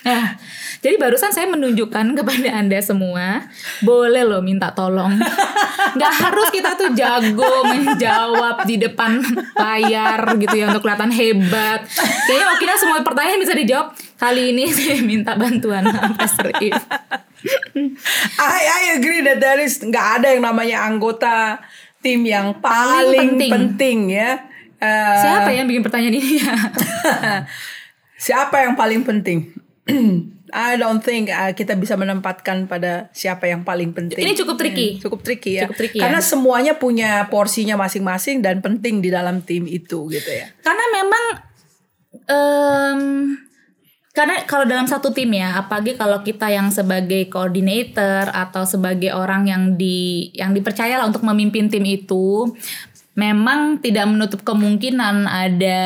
nah, 0.06 0.34
jadi 0.83 0.99
barusan 0.99 1.31
saya 1.31 1.47
menunjukkan 1.47 2.11
kepada 2.19 2.51
anda 2.59 2.83
semua, 2.83 3.47
boleh 3.87 4.27
loh 4.27 4.43
minta 4.43 4.75
tolong. 4.75 5.15
Nggak 5.97 6.15
harus 6.19 6.49
kita 6.51 6.75
tuh 6.75 6.91
jago 6.99 7.62
menjawab 7.71 8.67
di 8.67 8.83
depan 8.83 9.23
layar 9.55 10.35
gitu 10.43 10.59
ya 10.59 10.75
untuk 10.75 10.83
kelihatan 10.83 11.15
hebat. 11.15 11.87
Kayaknya 12.27 12.47
oke 12.59 12.65
semua 12.83 12.99
pertanyaan 13.07 13.39
bisa 13.39 13.55
dijawab. 13.55 13.95
Kali 14.19 14.51
ini 14.51 14.67
saya 14.75 14.99
minta 15.07 15.39
bantuan 15.39 15.87
Pastor 16.19 16.51
If. 16.59 16.75
I, 18.43 18.61
I 18.67 18.83
agree 18.99 19.23
that 19.23 19.39
there 19.39 19.62
is 19.62 19.79
nggak 19.79 20.23
ada 20.23 20.35
yang 20.35 20.43
namanya 20.43 20.83
anggota 20.83 21.62
tim 22.03 22.27
yang 22.27 22.59
paling, 22.59 23.07
Paling 23.07 23.29
penting. 23.39 23.51
penting. 23.55 23.99
ya. 24.19 24.31
Eh, 24.83 25.19
Siapa 25.23 25.55
yang 25.55 25.71
bikin 25.71 25.83
pertanyaan 25.87 26.19
ini 26.19 26.43
ya? 26.43 26.55
siapa 28.19 28.67
yang 28.67 28.75
paling 28.75 29.07
penting? 29.07 29.55
I 30.52 30.76
don't 30.76 31.00
think 31.00 31.32
uh, 31.32 31.56
kita 31.56 31.80
bisa 31.80 31.97
menempatkan 31.97 32.68
pada 32.68 33.09
siapa 33.16 33.49
yang 33.49 33.64
paling 33.64 33.97
penting. 33.97 34.21
Ini 34.21 34.37
cukup 34.37 34.61
tricky. 34.61 35.00
Cukup 35.00 35.25
tricky 35.25 35.56
ya. 35.56 35.64
Cukup 35.64 35.80
tricky 35.80 35.99
ya. 35.99 36.04
Karena 36.04 36.21
semuanya 36.21 36.76
punya 36.76 37.25
porsinya 37.32 37.80
masing-masing 37.80 38.44
dan 38.44 38.61
penting 38.61 39.00
di 39.00 39.09
dalam 39.09 39.40
tim 39.40 39.64
itu 39.64 40.12
gitu 40.12 40.30
ya. 40.30 40.52
Karena 40.61 40.85
memang 40.92 41.25
em, 42.28 43.00
karena 44.12 44.44
kalau 44.44 44.68
dalam 44.68 44.85
satu 44.85 45.09
tim 45.16 45.32
ya, 45.32 45.56
apalagi 45.56 45.97
kalau 45.97 46.21
kita 46.21 46.52
yang 46.52 46.68
sebagai 46.68 47.32
koordinator 47.32 48.28
atau 48.28 48.68
sebagai 48.68 49.16
orang 49.16 49.49
yang 49.49 49.80
di 49.80 50.28
yang 50.37 50.52
dipercaya 50.52 51.00
lah 51.00 51.09
untuk 51.09 51.25
memimpin 51.25 51.73
tim 51.73 51.80
itu, 51.88 52.52
memang 53.16 53.80
tidak 53.80 54.04
menutup 54.04 54.44
kemungkinan 54.44 55.25
ada 55.25 55.80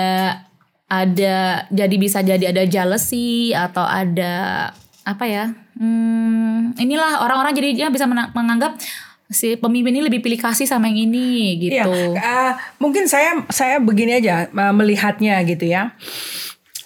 ada 0.87 1.67
jadi 1.71 1.97
bisa 1.99 2.23
jadi 2.23 2.55
ada 2.55 2.63
jealousy 2.67 3.51
atau 3.51 3.83
ada 3.83 4.71
apa 5.03 5.25
ya? 5.27 5.45
Hmm, 5.77 6.73
inilah 6.79 7.23
orang-orang 7.23 7.53
jadinya 7.55 7.91
bisa 7.91 8.07
menganggap 8.09 8.79
si 9.27 9.59
pemimpin 9.59 9.91
ini 9.99 10.07
lebih 10.07 10.23
pilih 10.23 10.39
kasih 10.39 10.71
sama 10.71 10.87
yang 10.87 11.11
ini 11.11 11.59
gitu. 11.59 11.83
Iya, 11.83 11.87
uh, 12.15 12.53
mungkin 12.79 13.11
saya 13.11 13.43
saya 13.51 13.83
begini 13.83 14.23
aja 14.23 14.47
uh, 14.47 14.75
melihatnya 14.75 15.43
gitu 15.43 15.67
ya. 15.67 15.95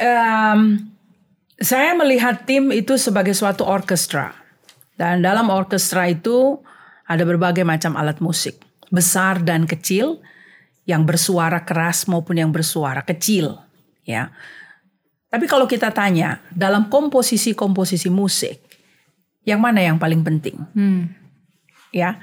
Em, 0.00 0.88
saya 1.60 1.92
melihat 1.92 2.48
tim 2.48 2.72
itu 2.72 2.96
sebagai 2.96 3.36
suatu 3.36 3.68
orkestra 3.68 4.32
dan 4.96 5.20
dalam 5.20 5.52
orkestra 5.52 6.08
itu 6.08 6.56
ada 7.04 7.20
berbagai 7.28 7.68
macam 7.68 8.00
alat 8.00 8.16
musik 8.24 8.64
besar 8.88 9.44
dan 9.44 9.68
kecil 9.68 10.24
yang 10.88 11.04
bersuara 11.04 11.62
keras 11.68 12.08
maupun 12.08 12.40
yang 12.40 12.48
bersuara 12.48 13.04
kecil 13.04 13.60
ya. 14.10 14.34
Tapi 15.30 15.46
kalau 15.46 15.70
kita 15.70 15.94
tanya 15.94 16.42
dalam 16.50 16.90
komposisi-komposisi 16.90 18.10
musik 18.10 18.58
yang 19.46 19.62
mana 19.62 19.80
yang 19.80 19.96
paling 19.96 20.20
penting? 20.26 20.58
Hmm. 20.74 21.16
ya 21.90 22.22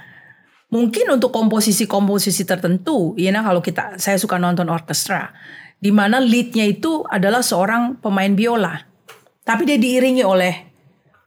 mungkin 0.71 1.07
untuk 1.15 1.31
komposisi-komposisi 1.31 2.43
tertentu 2.47 3.15
ya 3.19 3.31
nah 3.31 3.43
kalau 3.43 3.59
kita 3.59 3.99
saya 3.99 4.19
suka 4.19 4.39
nonton 4.39 4.67
orkestra 4.67 5.31
di 5.79 5.91
mana 5.91 6.19
leadnya 6.23 6.63
itu 6.67 7.03
adalah 7.07 7.43
seorang 7.43 7.99
pemain 7.99 8.31
biola 8.31 8.75
tapi 9.43 9.63
dia 9.63 9.79
diiringi 9.79 10.23
oleh 10.23 10.55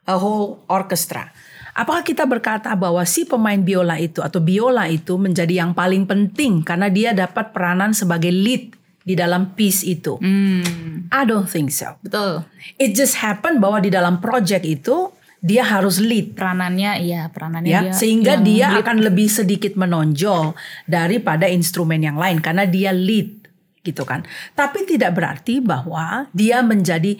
a 0.08 0.16
whole 0.16 0.64
orchestra 0.68 1.28
apakah 1.72 2.04
kita 2.04 2.24
berkata 2.24 2.72
bahwa 2.76 3.04
si 3.04 3.24
pemain 3.28 3.60
biola 3.60 3.96
itu 4.00 4.24
atau 4.24 4.40
biola 4.40 4.88
itu 4.88 5.16
menjadi 5.16 5.64
yang 5.64 5.72
paling 5.72 6.08
penting 6.08 6.64
karena 6.64 6.92
dia 6.92 7.12
dapat 7.12 7.52
peranan 7.52 7.92
sebagai 7.96 8.32
lead 8.32 8.76
di 9.00 9.16
dalam 9.16 9.56
piece 9.56 9.82
itu 9.84 10.20
Hmm. 10.20 11.08
I 11.08 11.22
don't 11.24 11.48
think 11.48 11.72
so 11.72 11.96
Betul. 12.04 12.44
it 12.76 12.92
just 12.92 13.18
happen 13.18 13.58
bahwa 13.58 13.80
di 13.80 13.88
dalam 13.88 14.20
project 14.20 14.64
itu 14.64 15.10
dia 15.40 15.64
harus 15.64 15.96
lead 16.04 16.36
peranannya 16.36 17.00
iya 17.00 17.32
peranannya 17.32 17.70
ya 17.72 17.80
dia 17.88 17.92
sehingga 17.96 18.36
dia 18.36 18.68
lead. 18.76 18.84
akan 18.84 18.96
lebih 19.00 19.28
sedikit 19.32 19.72
menonjol 19.72 20.52
daripada 20.84 21.48
instrumen 21.48 22.04
yang 22.04 22.20
lain 22.20 22.44
karena 22.44 22.68
dia 22.68 22.92
lead 22.92 23.48
gitu 23.80 24.04
kan 24.04 24.28
tapi 24.52 24.84
tidak 24.84 25.16
berarti 25.16 25.64
bahwa 25.64 26.28
dia 26.36 26.60
menjadi 26.60 27.16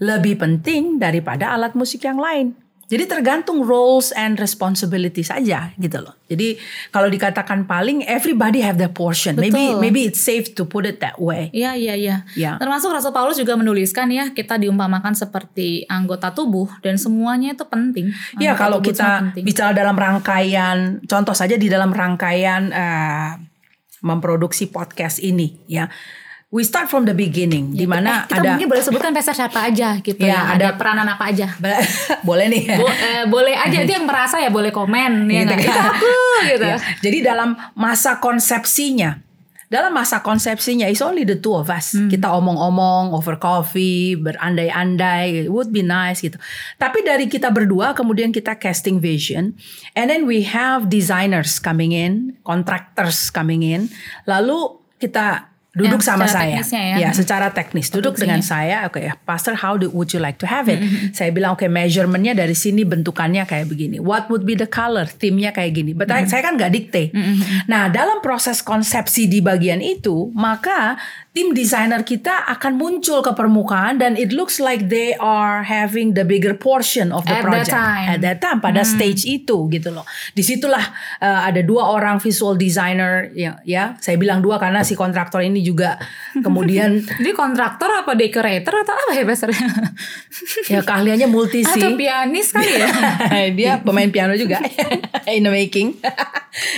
lebih 0.00 0.40
penting 0.40 0.96
daripada 0.96 1.52
alat 1.52 1.76
musik 1.76 2.08
yang 2.08 2.16
lain 2.16 2.56
jadi 2.88 3.04
tergantung 3.04 3.60
roles 3.60 4.10
and 4.16 4.40
responsibility 4.40 5.20
saja 5.20 5.76
gitu 5.76 6.00
loh 6.00 6.16
jadi 6.28 6.56
kalau 6.88 7.12
dikatakan 7.12 7.68
paling 7.68 8.04
everybody 8.08 8.64
have 8.64 8.80
their 8.80 8.92
portion 8.92 9.36
maybe 9.36 9.72
Betul. 9.72 9.80
maybe 9.84 10.00
it's 10.08 10.20
safe 10.20 10.56
to 10.56 10.64
put 10.64 10.88
it 10.88 11.00
that 11.04 11.20
way 11.20 11.48
Iya 11.58 11.74
iya 11.74 11.94
iya. 11.98 12.16
Ya. 12.38 12.54
Termasuk 12.60 12.94
Rasul 12.94 13.10
Paulus 13.10 13.34
juga 13.34 13.58
menuliskan 13.58 14.06
ya 14.14 14.30
kita 14.30 14.60
diumpamakan 14.60 15.18
seperti 15.18 15.82
anggota 15.90 16.30
tubuh 16.30 16.70
dan 16.84 16.94
semuanya 17.00 17.58
itu 17.58 17.66
penting. 17.66 18.14
Ya 18.38 18.54
Anggota 18.54 18.62
kalau 18.62 18.78
kita 18.78 19.08
bicara 19.42 19.72
dalam 19.74 19.98
rangkaian, 19.98 21.02
contoh 21.02 21.34
saja 21.34 21.58
di 21.58 21.66
dalam 21.66 21.90
rangkaian 21.90 22.70
eh, 22.70 23.30
memproduksi 24.06 24.70
podcast 24.70 25.18
ini, 25.18 25.58
ya, 25.66 25.90
we 26.48 26.62
start 26.62 26.86
from 26.86 27.04
the 27.04 27.12
beginning, 27.12 27.70
di 27.70 27.84
mana 27.84 28.24
Eh, 28.24 28.32
kita 28.32 28.40
ada, 28.40 28.48
mungkin 28.54 28.68
boleh 28.68 28.80
sebutkan 28.80 29.12
peser 29.12 29.32
siapa 29.32 29.68
aja 29.68 30.00
gitu 30.00 30.16
Ya, 30.18 30.26
ya. 30.26 30.40
ada- 30.50 30.54
Ada 30.54 30.68
peranan 30.74 31.04
apa 31.06 31.28
aja. 31.28 31.52
boleh 32.28 32.48
nih, 32.48 32.62
ya. 32.64 32.76
Bo- 32.76 32.88
eh, 32.90 33.24
boleh 33.26 33.52
aja 33.52 33.78
itu 33.78 33.92
yang 33.92 34.04
merasa 34.04 34.36
ya 34.36 34.48
boleh 34.48 34.70
komen 34.70 35.24
ya 35.28 35.44
Gitu 35.44 35.52
kan. 35.52 35.58
Itu 35.60 35.80
aku 35.92 36.12
gitu. 36.46 36.64
Ya, 36.64 36.76
Jadi 36.98 37.18
dalam 37.20 37.52
masa 37.74 38.16
konsepsinya, 38.18 39.20
dalam 39.68 39.92
masa 39.92 40.24
konsepsinya 40.24 40.88
it's 40.88 41.04
only 41.04 41.22
the 41.22 41.36
two 41.36 41.52
of 41.52 41.68
us. 41.68 41.92
Hmm. 41.92 42.08
Kita 42.08 42.32
omong-omong 42.32 43.12
over 43.12 43.36
coffee, 43.36 44.16
berandai-andai, 44.16 45.44
it 45.44 45.52
would 45.52 45.68
be 45.68 45.82
nice 45.82 46.20
gitu. 46.20 46.40
Tapi 46.76 47.04
dari 47.04 47.28
kita 47.28 47.48
berdua 47.48 47.92
kemudian 47.92 48.32
kita 48.32 48.56
casting 48.56 48.96
vision 48.98 49.52
and 49.92 50.08
then 50.08 50.24
we 50.24 50.42
have 50.42 50.88
designers 50.88 51.60
coming 51.60 51.92
in, 51.92 52.40
contractors 52.40 53.28
coming 53.28 53.60
in. 53.60 53.92
Lalu 54.24 54.56
kita 54.96 55.47
duduk 55.78 56.02
Ya, 56.02 56.06
sama 56.10 56.26
saya. 56.26 56.58
teknisnya 56.58 56.82
ya. 56.98 57.10
secara 57.14 57.48
teknis 57.48 57.86
duduk 57.88 58.18
dengan 58.18 58.42
saya, 58.42 58.82
oke 58.84 58.98
ya, 58.98 59.14
Pastor 59.16 59.54
how 59.54 59.78
do, 59.78 59.86
would 59.88 60.10
you 60.10 60.18
like 60.18 60.34
to 60.36 60.44
have 60.44 60.66
it? 60.66 60.82
Mm-hmm. 60.82 61.14
Saya 61.14 61.30
bilang 61.30 61.54
oke 61.54 61.62
measurementnya 61.64 62.34
dari 62.34 62.52
sini 62.52 62.82
bentukannya 62.82 63.46
kayak 63.46 63.64
begini. 63.64 63.96
What 63.96 64.26
would 64.26 64.42
be 64.42 64.52
the 64.52 64.66
color? 64.66 65.06
Timnya 65.06 65.54
kayak 65.54 65.72
gini. 65.72 65.94
But 65.94 66.10
I- 66.10 66.18
Mm-hmm. 66.18 66.28
saya 66.28 66.42
kan 66.42 66.58
nggak 66.58 66.72
dikte. 66.74 67.02
Nah 67.64 67.86
dalam 67.88 68.18
proses 68.18 68.58
konsepsi 68.58 69.24
di 69.24 69.38
bagian 69.38 69.78
itu, 69.78 70.34
maka 70.34 70.98
tim 71.38 71.54
desainer 71.54 72.02
kita 72.02 72.50
akan 72.50 72.74
muncul 72.74 73.22
ke 73.22 73.30
permukaan 73.30 74.02
dan 74.02 74.18
it 74.18 74.34
looks 74.34 74.58
like 74.58 74.90
they 74.90 75.14
are 75.22 75.62
having 75.62 76.18
the 76.18 76.26
bigger 76.26 76.50
portion 76.50 77.14
of 77.14 77.22
the 77.30 77.38
At 77.38 77.38
that 77.38 77.46
project 77.46 77.78
time. 77.78 78.06
at 78.10 78.18
that 78.26 78.38
time 78.42 78.58
pada 78.58 78.82
stage 78.82 79.22
itu 79.22 79.70
gitu 79.70 79.94
loh. 79.94 80.02
Di 80.34 80.42
situlah 80.42 80.82
uh, 81.22 81.46
ada 81.46 81.62
dua 81.62 81.94
orang 81.94 82.18
visual 82.18 82.58
designer 82.58 83.30
ya, 83.38 83.54
ya 83.62 83.94
saya 84.02 84.18
bilang 84.18 84.42
dua 84.42 84.58
karena 84.58 84.82
si 84.82 84.98
kontraktor 84.98 85.38
ini 85.38 85.62
juga 85.62 85.94
kemudian 86.42 86.98
Jadi 87.22 87.30
kontraktor 87.30 87.86
apa 87.86 88.18
decorator 88.18 88.74
atau 88.82 88.94
apa 88.98 89.12
ya 89.14 89.22
peser? 89.22 89.54
ya 90.66 90.82
keahliannya 90.82 91.30
multi 91.30 91.62
sih. 91.62 91.78
Atau 91.78 91.94
pianis 91.94 92.50
kali 92.50 92.82
ya? 92.82 92.88
dia 93.58 93.72
pemain 93.78 94.10
piano 94.10 94.34
juga 94.34 94.58
in 95.30 95.46
the 95.46 95.52
making. 95.54 95.94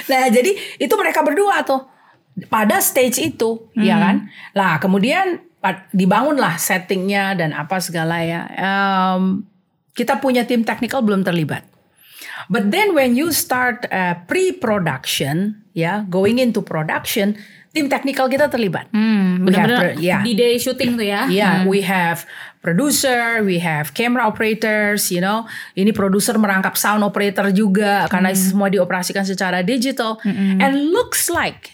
nah, 0.04 0.28
jadi 0.28 0.52
itu 0.76 0.94
mereka 1.00 1.24
berdua 1.24 1.64
tuh 1.64 1.99
pada 2.48 2.80
stage 2.80 3.20
itu, 3.20 3.68
ya 3.76 4.00
kan? 4.00 4.16
Lah, 4.54 4.80
kemudian 4.80 5.42
dibangunlah 5.92 6.56
settingnya 6.56 7.36
dan 7.36 7.52
apa 7.52 7.76
segala 7.84 8.24
ya. 8.24 8.48
Em, 8.56 9.44
kita 9.92 10.16
punya 10.16 10.48
tim 10.48 10.64
technical 10.64 11.04
belum 11.04 11.20
terlibat. 11.20 11.68
But 12.48 12.72
then 12.72 12.96
when 12.96 13.14
you 13.14 13.30
start 13.30 13.84
uh, 13.92 14.16
pre-production, 14.24 15.60
ya, 15.76 16.08
going 16.08 16.40
into 16.40 16.64
production, 16.64 17.36
tim 17.70 17.86
technical 17.86 18.26
kita 18.26 18.50
terlibat. 18.50 18.90
Hmm, 18.90 19.46
We 19.46 19.54
have 19.54 19.68
benar-benar 19.68 20.02
yeah. 20.02 20.24
di 20.24 20.34
day 20.34 20.58
shooting 20.58 20.98
tuh 20.98 21.06
ya. 21.06 21.30
Yeah, 21.30 21.68
we 21.68 21.86
have 21.86 22.26
producer, 22.64 23.44
we 23.46 23.62
have 23.62 23.94
camera 23.94 24.26
operators, 24.26 25.12
you 25.14 25.22
know. 25.22 25.46
Ini 25.78 25.94
produser 25.94 26.34
merangkap 26.40 26.74
sound 26.74 27.06
operator 27.06 27.52
juga 27.54 28.10
karena 28.10 28.34
semua 28.34 28.66
dioperasikan 28.72 29.22
secara 29.22 29.62
digital. 29.62 30.18
And 30.26 30.90
looks 30.90 31.30
like 31.30 31.70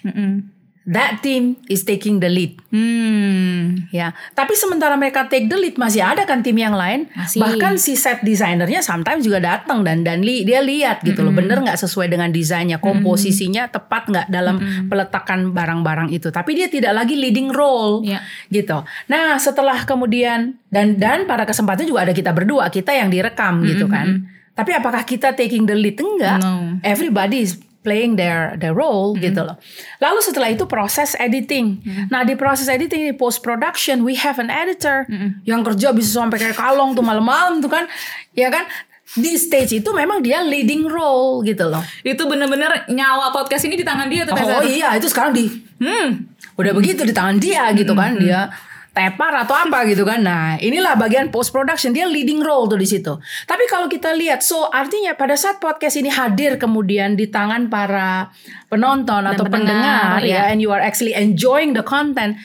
that 0.87 1.19
team 1.19 1.59
is 1.67 1.83
taking 1.83 2.23
the 2.23 2.31
lead. 2.31 2.55
Hmm. 2.71 3.91
Ya, 3.91 4.15
tapi 4.39 4.55
sementara 4.55 4.95
mereka 4.95 5.27
take 5.27 5.51
the 5.51 5.59
lead 5.59 5.75
masih 5.75 6.07
ada 6.07 6.23
kan 6.23 6.47
tim 6.47 6.55
yang 6.55 6.79
lain. 6.79 7.11
Masih. 7.13 7.43
Bahkan 7.43 7.77
si 7.77 7.99
set 7.99 8.23
designernya 8.23 8.81
sometimes 8.81 9.27
juga 9.27 9.43
datang 9.43 9.83
dan 9.83 10.07
dan 10.07 10.23
li, 10.23 10.47
dia 10.47 10.63
lihat 10.63 11.03
gitu 11.03 11.27
loh, 11.27 11.35
bener 11.35 11.59
nggak 11.59 11.77
sesuai 11.77 12.07
dengan 12.07 12.31
desainnya, 12.31 12.79
komposisinya 12.79 13.67
tepat 13.67 14.09
nggak 14.09 14.27
dalam 14.31 14.57
peletakan 14.87 15.51
barang-barang 15.51 16.15
itu. 16.15 16.31
Tapi 16.31 16.55
dia 16.55 16.71
tidak 16.71 16.95
lagi 16.95 17.19
leading 17.19 17.51
role, 17.51 18.07
Iya. 18.07 18.23
gitu. 18.49 18.87
Nah 19.11 19.37
setelah 19.43 19.83
kemudian 19.83 20.55
dan 20.71 20.97
dan 20.97 21.27
pada 21.27 21.43
kesempatan 21.43 21.85
juga 21.85 22.07
ada 22.07 22.15
kita 22.15 22.31
berdua, 22.31 22.71
kita 22.71 22.95
yang 22.95 23.11
direkam 23.11 23.67
gitu 23.67 23.91
kan. 23.91 24.31
Tapi 24.57 24.73
apakah 24.73 25.05
kita 25.05 25.37
taking 25.37 25.69
the 25.69 25.77
lead 25.77 26.01
enggak? 26.01 26.41
No. 26.41 26.81
Everybody 26.81 27.45
is 27.45 27.61
playing 27.87 28.19
their 28.19 28.59
their 28.59 28.75
role 28.75 29.15
gitu 29.15 29.39
loh. 29.41 29.55
Lalu 30.03 30.19
setelah 30.21 30.51
itu 30.51 30.67
proses 30.67 31.15
editing. 31.17 31.79
Nah 32.11 32.27
di 32.27 32.35
proses 32.35 32.67
editing 32.67 33.07
di 33.07 33.15
post 33.15 33.41
production 33.41 34.03
we 34.03 34.19
have 34.19 34.37
an 34.37 34.51
editor 34.51 35.07
yang 35.47 35.63
kerja 35.63 35.95
bisa 35.95 36.19
sampai 36.19 36.43
kayak 36.43 36.59
kalong 36.59 36.93
tuh 36.93 37.07
malam-malam 37.07 37.63
tuh 37.63 37.71
kan, 37.71 37.87
ya 38.35 38.51
kan? 38.51 38.67
Di 39.07 39.39
stage 39.39 39.79
itu 39.79 39.91
memang 39.95 40.19
dia 40.19 40.43
leading 40.43 40.83
role 40.85 41.47
gitu 41.47 41.71
loh. 41.71 41.81
Itu 42.03 42.27
bener-bener 42.27 42.91
nyawa 42.91 43.31
podcast 43.31 43.63
ini 43.65 43.79
di 43.79 43.87
tangan 43.87 44.11
dia 44.11 44.27
tuh 44.27 44.35
Oh 44.35 44.43
Tessa. 44.43 44.67
iya 44.67 44.89
itu 44.99 45.07
sekarang 45.07 45.31
di 45.31 45.47
Hmm. 45.77 46.27
udah 46.57 46.73
begitu 46.73 47.05
di 47.05 47.13
tangan 47.13 47.37
dia 47.37 47.69
gitu 47.77 47.93
kan 47.93 48.17
dia 48.17 48.49
tepar 48.97 49.45
atau 49.45 49.53
apa 49.53 49.85
gitu 49.85 50.09
kan. 50.09 50.25
Nah, 50.25 50.57
inilah 50.57 50.97
bagian 50.97 51.29
post 51.29 51.53
production 51.53 51.93
dia 51.93 52.09
leading 52.09 52.41
role 52.41 52.65
tuh 52.65 52.81
di 52.81 52.89
situ. 52.89 53.13
Tapi 53.45 53.69
kalau 53.69 53.93
kita 53.93 54.17
lihat 54.17 54.41
so 54.41 54.73
artinya 54.73 55.13
pada 55.13 55.37
saat 55.37 55.61
podcast 55.61 56.01
ini 56.01 56.09
hadir 56.09 56.57
kemudian 56.57 57.13
di 57.13 57.29
tangan 57.29 57.69
para 57.69 58.33
penonton 58.73 59.29
atau 59.29 59.45
pendengar, 59.45 60.17
pendengar, 60.17 60.25
ya 60.25 60.49
ya. 60.49 60.53
and 60.57 60.65
you 60.65 60.73
are 60.73 60.81
actually 60.81 61.13
enjoying 61.13 61.77
the 61.77 61.85
content 61.85 62.41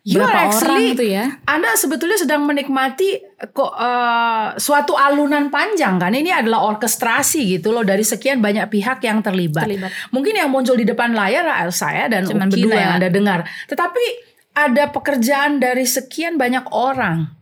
You 0.00 0.16
Berapa 0.16 0.32
are 0.32 0.48
actually, 0.48 0.96
orang 0.96 0.96
tuh 0.96 1.08
ya? 1.12 1.24
Anda 1.44 1.76
sebetulnya 1.76 2.16
sedang 2.16 2.48
menikmati 2.48 3.20
kok 3.52 3.72
eh, 3.76 4.48
suatu 4.56 4.96
alunan 4.96 5.52
panjang 5.52 6.00
kan. 6.00 6.16
Ini 6.16 6.40
adalah 6.40 6.64
orkestrasi 6.72 7.60
gitu 7.60 7.68
loh 7.68 7.84
dari 7.84 8.00
sekian 8.00 8.40
banyak 8.40 8.64
pihak 8.72 9.04
yang 9.04 9.20
terlibat. 9.20 9.68
Terlibat. 9.68 9.92
Mungkin 10.08 10.40
yang 10.40 10.48
muncul 10.48 10.72
di 10.80 10.88
depan 10.88 11.12
layar 11.12 11.44
adalah 11.44 11.68
saya 11.68 12.08
dan 12.08 12.24
Cuman 12.24 12.48
Ukina 12.48 12.72
berdua. 12.72 12.80
yang 12.80 12.92
Anda 12.96 13.08
dengar. 13.12 13.40
Tetapi 13.68 14.29
ada 14.52 14.88
pekerjaan 14.88 15.58
dari 15.58 15.84
sekian 15.84 16.34
banyak 16.34 16.66
orang. 16.70 17.36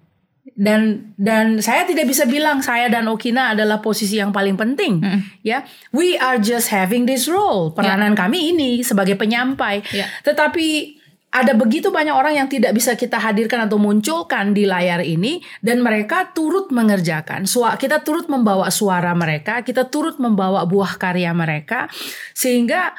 Dan 0.58 1.14
dan 1.14 1.60
saya 1.60 1.86
tidak 1.86 2.10
bisa 2.10 2.26
bilang 2.26 2.58
saya 2.58 2.90
dan 2.90 3.06
Okina 3.06 3.54
adalah 3.54 3.78
posisi 3.78 4.18
yang 4.18 4.34
paling 4.34 4.58
penting, 4.58 4.98
ya. 5.40 5.62
We 5.92 6.18
are 6.18 6.34
just 6.36 6.66
having 6.68 7.06
this 7.06 7.30
role. 7.30 7.70
Peranan 7.70 8.18
kami 8.18 8.50
ini 8.50 8.82
sebagai 8.82 9.14
penyampai. 9.14 9.86
Ya. 9.88 10.10
Tetapi 10.20 10.98
ada 11.28 11.52
begitu 11.54 11.92
banyak 11.92 12.10
orang 12.10 12.34
yang 12.34 12.48
tidak 12.48 12.72
bisa 12.72 12.96
kita 12.96 13.20
hadirkan 13.20 13.68
atau 13.68 13.78
munculkan 13.78 14.50
di 14.50 14.64
layar 14.64 14.98
ini 14.98 15.38
dan 15.60 15.78
mereka 15.78 16.32
turut 16.32 16.72
mengerjakan. 16.72 17.44
Sua- 17.44 17.76
Kita 17.76 18.02
turut 18.02 18.26
membawa 18.26 18.66
suara 18.72 19.14
mereka, 19.14 19.62
kita 19.62 19.86
turut 19.86 20.18
membawa 20.18 20.66
buah 20.66 20.96
karya 20.98 21.30
mereka 21.30 21.86
sehingga 22.32 22.96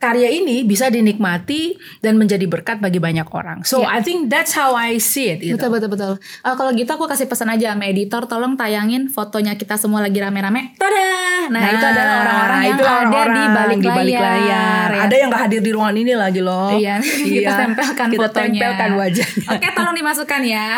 karya 0.00 0.32
ini 0.32 0.64
bisa 0.64 0.88
dinikmati 0.88 1.76
dan 2.00 2.16
menjadi 2.16 2.48
berkat 2.48 2.80
bagi 2.80 2.96
banyak 2.96 3.28
orang. 3.28 3.68
So 3.68 3.84
I 3.84 4.00
think 4.00 4.32
that's 4.32 4.56
how 4.56 4.72
I 4.72 4.96
see 4.96 5.36
it. 5.36 5.44
Gitu. 5.44 5.60
Betul 5.60 5.76
betul 5.76 5.92
betul. 5.92 6.12
Eh, 6.16 6.54
kalau 6.56 6.72
gitu 6.72 6.88
aku 6.88 7.04
kasih 7.04 7.28
pesan 7.28 7.52
aja 7.52 7.76
sama 7.76 7.84
editor 7.84 8.24
tolong 8.24 8.56
tayangin 8.56 9.12
fotonya 9.12 9.60
kita 9.60 9.76
semua 9.76 10.00
lagi 10.00 10.16
rame-rame. 10.16 10.72
Tada. 10.80 11.52
Nah, 11.52 11.60
itu 11.68 11.84
adalah 11.84 12.16
orang-orang 12.24 12.60
yang 12.64 12.72
itu 12.72 12.84
ada 12.84 12.92
orang-orang 12.96 13.28
di 13.28 13.44
balik 13.52 13.78
di 13.78 13.88
balik 13.92 14.16
layar. 14.16 14.24
layar. 14.40 14.88
ya. 14.88 15.00
Ada 15.04 15.14
yang 15.20 15.28
gak 15.28 15.42
hadir 15.44 15.60
di 15.60 15.70
ruangan 15.76 15.96
ini 16.00 16.12
lagi 16.16 16.40
loh. 16.40 16.70
Iya, 16.72 16.96
kita 17.36 17.52
tempelkan 17.60 18.08
kita 18.08 18.20
fotonya. 18.24 18.48
tempelkan 18.48 18.90
wajahnya. 18.96 19.48
Oke, 19.52 19.68
tolong 19.76 19.96
dimasukkan 20.00 20.40
ya. 20.48 20.68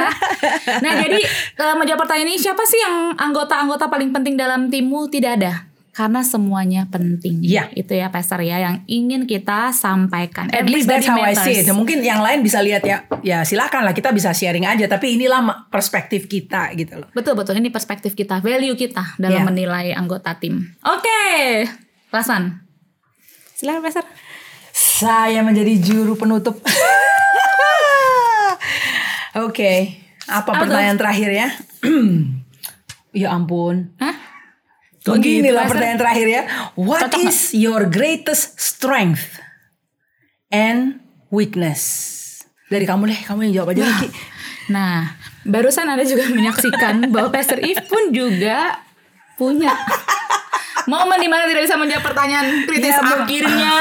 Nah, 0.83 0.93
jadi 0.99 1.21
eh, 1.63 1.75
menjawab 1.79 2.01
pertanyaan 2.03 2.35
ini 2.35 2.39
siapa 2.43 2.67
sih 2.67 2.83
yang 2.83 3.15
anggota-anggota 3.15 3.87
paling 3.87 4.11
penting 4.11 4.35
dalam 4.35 4.67
timmu? 4.67 5.07
Tidak 5.07 5.31
ada. 5.39 5.72
Karena 5.93 6.25
semuanya 6.25 6.89
penting. 6.89 7.45
Iya. 7.45 7.69
Itu 7.77 7.93
ya, 7.93 8.09
Pastor 8.09 8.41
ya 8.41 8.57
yang 8.57 8.81
ingin 8.89 9.29
kita 9.29 9.77
sampaikan. 9.77 10.49
At 10.49 10.65
least 10.65 10.89
that's 10.89 11.05
how 11.05 11.21
I 11.21 11.37
see 11.37 11.61
it. 11.61 11.69
matters. 11.69 11.77
Mungkin 11.77 12.01
yang 12.01 12.25
lain 12.25 12.41
bisa 12.41 12.65
lihat 12.65 12.81
ya, 12.81 13.05
ya 13.21 13.45
silakan 13.45 13.85
lah 13.85 13.93
kita 13.93 14.09
bisa 14.09 14.33
sharing 14.33 14.65
aja. 14.65 14.89
Tapi 14.89 15.21
inilah 15.21 15.69
perspektif 15.69 16.33
kita 16.33 16.73
gitu 16.73 16.97
loh. 16.97 17.13
Betul 17.13 17.37
betul 17.37 17.61
ini 17.61 17.69
perspektif 17.69 18.17
kita, 18.17 18.41
value 18.41 18.73
kita 18.73 19.21
dalam 19.21 19.45
Iya. 19.45 19.49
menilai 19.53 19.87
anggota 19.93 20.33
tim. 20.41 20.65
Oke, 20.81 21.69
Rasan. 22.09 22.65
Silakan 23.53 23.85
Pastor. 23.85 24.09
Saya 24.73 25.45
menjadi 25.45 25.77
juru 25.77 26.17
penutup. 26.17 26.57
Oke, 29.45 30.01
apa 30.25 30.57
Apa 30.57 30.65
pertanyaan 30.65 30.97
terakhir 30.97 31.31
ya? 31.33 31.49
ya 33.21 33.29
ampun. 33.33 33.93
Hah? 34.01 34.32
Beginilah 35.03 35.67
gitu, 35.67 35.73
pertanyaan 35.75 36.01
terakhir 36.01 36.27
ya. 36.31 36.43
What 36.79 37.11
Cocok 37.11 37.27
is 37.27 37.39
your 37.51 37.91
greatest 37.91 38.55
strength 38.59 39.43
and 40.55 41.03
weakness? 41.35 41.83
Dari 42.71 42.87
kamu 42.87 43.11
deh, 43.11 43.21
kamu 43.27 43.51
yang 43.51 43.55
jawab 43.63 43.75
aja 43.75 43.85
Ki. 43.99 44.09
Nah, 44.71 45.19
barusan 45.43 45.91
Anda 45.91 46.07
juga 46.07 46.31
menyaksikan 46.31 47.05
bahwa 47.13 47.35
Pastor 47.35 47.59
If 47.59 47.83
pun 47.91 48.15
juga 48.15 48.79
punya 49.35 49.75
momen 50.91 51.19
di 51.19 51.27
mana 51.27 51.51
tidak 51.51 51.67
bisa 51.67 51.75
menjawab 51.75 52.05
pertanyaan 52.07 52.63
kritis 52.71 52.95
Ya, 52.95 53.03
akhirnya. 53.03 53.75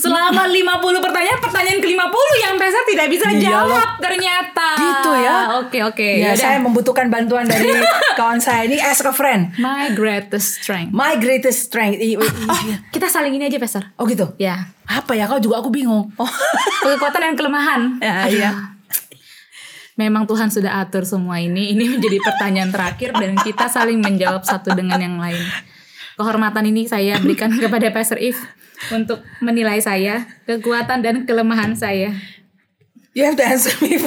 Selama 0.00 0.48
50 0.48 0.80
pertanyaan, 0.98 1.38
pertanyaan 1.38 1.78
ke-50 1.78 2.16
yang 2.40 2.54
Pastor 2.56 2.84
tidak 2.86 3.06
bisa 3.06 3.26
Iya 3.28 3.40
jawab 3.42 3.68
loh. 3.68 3.86
ternyata. 4.00 4.68
Gitu 4.74 5.10
ya. 5.14 5.36
Oke, 5.60 5.78
oke. 5.82 6.08
Ya, 6.16 6.32
Yaudah. 6.32 6.40
saya 6.40 6.56
membutuhkan 6.58 7.06
bantuan 7.06 7.44
dari 7.44 7.68
kawan 8.18 8.40
saya 8.40 8.64
ini 8.64 8.76
ask 8.76 9.04
a 9.04 9.12
friend. 9.12 9.52
My 9.56 9.92
greatest 9.92 10.58
strength. 10.58 10.90
My 10.90 11.14
greatest 11.14 11.68
strength. 11.68 12.00
Oh, 12.16 12.24
kita 12.88 13.06
saling 13.06 13.32
ini 13.32 13.46
aja, 13.46 13.60
Pastor. 13.60 13.84
Oh 13.94 14.04
gitu. 14.04 14.32
Ya. 14.36 14.72
Apa 14.84 15.12
ya? 15.12 15.28
Kau 15.28 15.36
juga 15.36 15.60
aku 15.60 15.68
bingung. 15.68 16.08
Oh. 16.16 16.30
Kekuatan 16.82 17.20
dan 17.22 17.34
kelemahan. 17.36 17.80
Ya, 18.00 18.16
iya. 18.26 18.50
Memang 19.94 20.24
Tuhan 20.24 20.48
sudah 20.48 20.80
atur 20.80 21.04
semua 21.04 21.36
ini. 21.36 21.76
Ini 21.76 21.84
menjadi 21.90 22.16
pertanyaan 22.18 22.72
terakhir 22.72 23.12
dan 23.12 23.36
kita 23.36 23.68
saling 23.68 24.00
menjawab 24.00 24.40
satu 24.40 24.72
dengan 24.72 24.96
yang 24.96 25.20
lain. 25.20 25.36
Kehormatan 26.14 26.66
ini 26.66 26.86
saya 26.86 27.18
berikan 27.18 27.52
kepada 27.62 27.90
Pastor 27.90 28.16
If 28.16 28.38
untuk 28.88 29.20
menilai 29.38 29.78
saya, 29.78 30.24
kekuatan 30.44 31.00
dan 31.00 31.14
kelemahan 31.22 31.76
saya. 31.76 32.16
You 33.12 33.26
have 33.26 33.34
to 33.34 33.44
answer 33.44 33.74
me. 33.82 33.98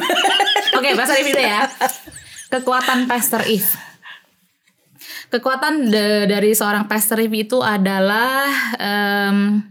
Oke, 0.74 0.96
Pastor 0.96 1.20
If 1.20 1.28
ya. 1.32 1.68
Kekuatan 2.50 3.06
Pastor 3.06 3.44
If. 3.44 3.76
Kekuatan 5.28 5.90
de- 5.90 6.26
dari 6.26 6.54
seorang 6.54 6.86
Pastor 6.86 7.18
If 7.20 7.34
itu 7.34 7.60
adalah 7.60 8.48
em, 8.78 9.66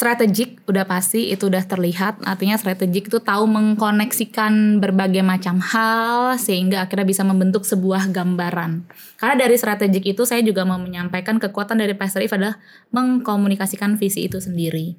strategik 0.00 0.64
udah 0.64 0.88
pasti 0.88 1.28
itu 1.28 1.52
udah 1.52 1.60
terlihat. 1.68 2.24
Artinya 2.24 2.56
strategik 2.56 3.12
itu 3.12 3.20
tahu 3.20 3.44
mengkoneksikan 3.44 4.80
berbagai 4.80 5.20
macam 5.20 5.60
hal 5.60 6.40
sehingga 6.40 6.88
akhirnya 6.88 7.04
bisa 7.04 7.20
membentuk 7.20 7.68
sebuah 7.68 8.08
gambaran. 8.08 8.88
Karena 9.20 9.36
dari 9.36 9.60
strategik 9.60 10.08
itu 10.08 10.24
saya 10.24 10.40
juga 10.40 10.64
mau 10.64 10.80
menyampaikan 10.80 11.36
kekuatan 11.36 11.76
dari 11.76 11.92
Pastor 11.92 12.24
If 12.24 12.32
adalah 12.32 12.56
mengkomunikasikan 12.96 14.00
visi 14.00 14.24
itu 14.24 14.40
sendiri. 14.40 14.96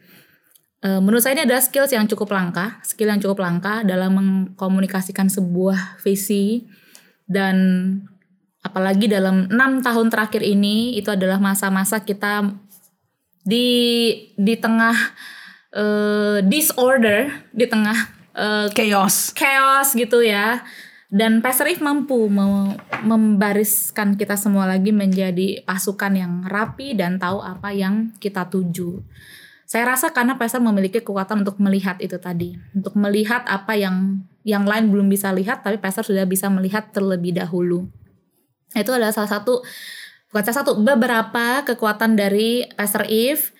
Eh, 0.86 1.02
menurut 1.02 1.26
saya 1.26 1.42
ini 1.42 1.50
adalah 1.50 1.66
skills 1.66 1.98
yang 1.98 2.06
cukup 2.06 2.38
langka. 2.38 2.78
Skill 2.86 3.10
yang 3.10 3.18
cukup 3.18 3.42
langka 3.42 3.82
dalam 3.82 4.14
mengkomunikasikan 4.14 5.34
sebuah 5.34 5.98
visi. 6.06 6.70
Dan 7.26 7.58
apalagi 8.62 9.10
dalam 9.10 9.50
enam 9.50 9.82
tahun 9.82 10.14
terakhir 10.14 10.46
ini 10.46 10.94
itu 10.94 11.10
adalah 11.10 11.42
masa-masa 11.42 12.06
kita 12.06 12.54
di 13.41 13.67
di 14.38 14.56
tengah 14.58 14.95
eh, 15.73 16.39
disorder 16.45 17.49
di 17.51 17.65
tengah 17.65 17.97
eh, 18.38 18.67
Chaos. 18.71 19.34
chaos 19.34 19.93
gitu 19.97 20.21
ya 20.21 20.62
dan 21.12 21.43
Pastor 21.43 21.67
If 21.67 21.84
mampu 21.84 22.32
mem- 22.32 22.80
membariskan 23.04 24.15
kita 24.15 24.39
semua 24.39 24.63
lagi 24.63 24.95
menjadi 24.95 25.60
pasukan 25.67 26.15
yang 26.15 26.34
rapi 26.47 26.95
dan 26.95 27.19
tahu 27.19 27.43
apa 27.43 27.75
yang 27.75 28.15
kita 28.23 28.47
tuju. 28.47 29.04
Saya 29.67 29.91
rasa 29.91 30.15
karena 30.15 30.39
Pastor 30.39 30.63
memiliki 30.63 31.04
kekuatan 31.04 31.43
untuk 31.43 31.60
melihat 31.60 31.99
itu 31.99 32.15
tadi, 32.15 32.56
untuk 32.71 32.95
melihat 32.95 33.43
apa 33.43 33.75
yang 33.75 34.23
yang 34.47 34.63
lain 34.63 34.88
belum 34.88 35.12
bisa 35.12 35.36
lihat, 35.36 35.67
tapi 35.67 35.84
Pastor 35.84 36.08
sudah 36.08 36.23
bisa 36.23 36.47
melihat 36.47 36.95
terlebih 36.95 37.36
dahulu. 37.36 37.91
Itu 38.71 38.95
adalah 38.95 39.12
salah 39.12 39.36
satu 39.36 39.67
bukan 40.32 40.44
salah 40.44 40.60
satu 40.60 40.72
beberapa 40.78 41.46
kekuatan 41.63 42.15
dari 42.15 42.63
Pastor 42.72 43.04
If 43.06 43.52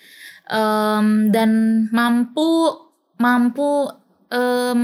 Em, 0.44 1.30
dan 1.30 1.50
mampu 1.90 2.76
mampu 3.16 3.88
em, 4.28 4.82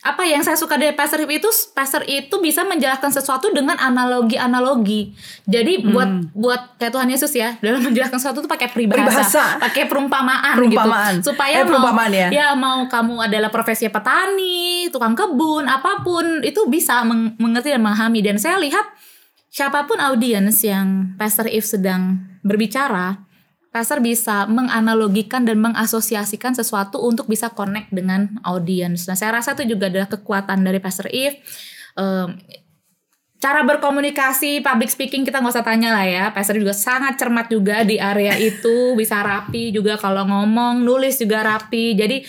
apa 0.00 0.22
yang 0.22 0.40
saya 0.40 0.54
suka 0.54 0.78
dari 0.78 0.94
Pastor 0.94 1.20
If 1.20 1.30
itu 1.34 1.48
Pastor 1.72 2.00
itu 2.02 2.32
bisa 2.38 2.62
menjelaskan 2.62 3.10
sesuatu 3.10 3.50
dengan 3.50 3.76
analogi-analogi. 3.76 5.12
Jadi 5.44 5.84
buat 5.84 6.32
buat 6.32 6.60
kayak 6.76 6.92
Tuhan 6.92 7.10
Yesus 7.10 7.28
ya 7.30 7.58
dalam 7.58 7.82
menjelaskan 7.82 8.16
sesuatu 8.16 8.40
itu 8.40 8.48
pakai 8.48 8.70
peribahasa, 8.70 9.04
Peribahasa. 9.20 9.44
pakai 9.58 9.84
perumpamaan, 9.84 10.54
Perumpamaan. 10.54 11.12
gitu. 11.18 11.28
Supaya 11.28 11.54
Eh, 11.54 11.60
mau 11.60 11.70
perumpamaan 11.74 12.12
ya. 12.14 12.28
ya 12.30 12.46
mau 12.54 12.86
kamu 12.86 13.14
adalah 13.22 13.50
profesi 13.50 13.90
petani, 13.90 14.56
tukang 14.88 15.12
kebun, 15.12 15.66
apa 15.66 16.00
pun 16.00 16.40
itu 16.40 16.64
bisa 16.66 17.02
meng- 17.02 17.36
mengerti 17.36 17.68
dan 17.68 17.82
memahami 17.82 18.22
dan 18.22 18.38
saya 18.38 18.56
lihat 18.56 18.86
siapa 19.56 19.88
pun 19.88 19.96
audiens 19.96 20.60
yang 20.60 21.16
Pastor 21.16 21.48
If 21.48 21.64
sedang 21.64 22.20
berbicara, 22.44 23.24
Pastor 23.72 24.04
bisa 24.04 24.44
menganalogikan 24.44 25.48
dan 25.48 25.56
mengasosiasikan 25.64 26.52
sesuatu 26.52 27.00
untuk 27.00 27.24
bisa 27.24 27.48
connect 27.48 27.88
dengan 27.88 28.36
audiens. 28.44 29.08
Nah, 29.08 29.16
saya 29.16 29.40
rasa 29.40 29.56
itu 29.56 29.72
juga 29.72 29.88
adalah 29.88 30.12
kekuatan 30.12 30.60
dari 30.60 30.76
Pastor 30.76 31.08
If. 31.08 31.40
Em, 31.96 32.36
cara 33.40 33.64
berkomunikasi, 33.64 34.60
public 34.60 34.92
speaking 34.92 35.24
kita 35.24 35.40
nggak 35.40 35.56
usah 35.56 35.64
tanya 35.64 35.92
lah 35.96 36.04
ya. 36.04 36.24
Pastor 36.36 36.60
juga 36.60 36.76
sangat 36.76 37.16
cermat 37.16 37.48
juga 37.48 37.80
di 37.80 37.96
area 37.96 38.36
itu, 38.36 38.92
bisa 38.92 39.24
rapi 39.24 39.72
juga 39.72 39.96
kalau 39.96 40.28
ngomong, 40.28 40.84
nulis 40.84 41.16
juga 41.16 41.40
rapi. 41.40 41.96
Jadi 41.96 42.24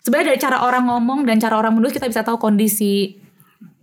sebenarnya 0.00 0.32
dari 0.32 0.40
cara 0.40 0.64
orang 0.64 0.88
ngomong 0.88 1.28
dan 1.28 1.36
cara 1.40 1.60
orang 1.60 1.76
menulis 1.76 1.92
kita 1.92 2.08
bisa 2.08 2.24
tahu 2.24 2.40
kondisi 2.40 3.27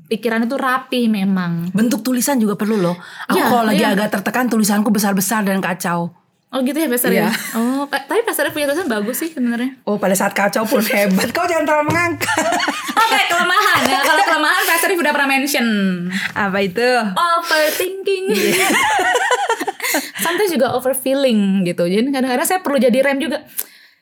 pikiran 0.07 0.41
itu 0.41 0.55
rapi 0.55 1.05
memang. 1.05 1.69
Bentuk 1.71 2.01
tulisan 2.01 2.35
juga 2.35 2.53
perlu 2.53 2.77
loh. 2.77 2.95
Aku 3.25 3.35
Iya, 3.35 3.45
kalau 3.45 3.63
lagi 3.63 3.81
iya. 3.81 3.91
agak 3.91 4.09
tertekan 4.11 4.45
tulisanku 4.45 4.89
besar-besar 4.89 5.41
dan 5.41 5.59
kacau. 5.59 6.13
Oh 6.49 6.61
gitu 6.61 6.77
ya 6.77 6.87
Iya. 6.87 7.27
ya? 7.27 7.29
Oh, 7.53 7.83
pa- 7.83 7.99
tapi 7.99 8.23
Pastor 8.23 8.47
punya 8.49 8.65
tulisan 8.65 8.87
bagus 8.87 9.19
sih 9.19 9.27
sebenarnya. 9.27 9.75
Oh 9.83 9.97
pada 9.97 10.13
saat 10.13 10.31
kacau 10.31 10.63
pun 10.63 10.79
hebat. 10.87 11.27
Kau 11.29 11.43
jangan 11.43 11.65
terlalu 11.65 11.85
mengangkat. 11.89 12.47
Oke, 12.95 13.19
kelemahan. 13.27 13.81
Ya, 13.83 13.99
kalau 14.01 14.23
kelemahan 14.23 14.63
Pastor 14.63 14.89
udah 14.93 15.11
pernah 15.11 15.29
mention. 15.29 15.67
Apa 16.31 16.57
itu? 16.59 16.87
Overthinking. 17.11 18.25
Sometimes 20.17 20.51
juga 20.51 20.73
overfeeling 20.73 21.63
gitu. 21.63 21.85
Jadi 21.85 22.07
kadang-kadang 22.09 22.47
saya 22.47 22.59
perlu 22.59 22.77
jadi 22.77 22.97
rem 23.01 23.19
juga. 23.19 23.43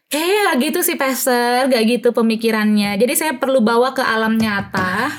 Kayaknya 0.07 0.39
gak 0.45 0.57
gitu 0.61 0.79
sih 0.83 0.93
Pastor, 0.93 1.65
gak 1.67 1.83
gitu 1.83 2.13
pemikirannya. 2.13 2.95
Jadi 2.95 3.13
saya 3.13 3.33
perlu 3.33 3.59
bawa 3.59 3.91
ke 3.91 4.01
alam 4.01 4.37
nyata. 4.37 5.09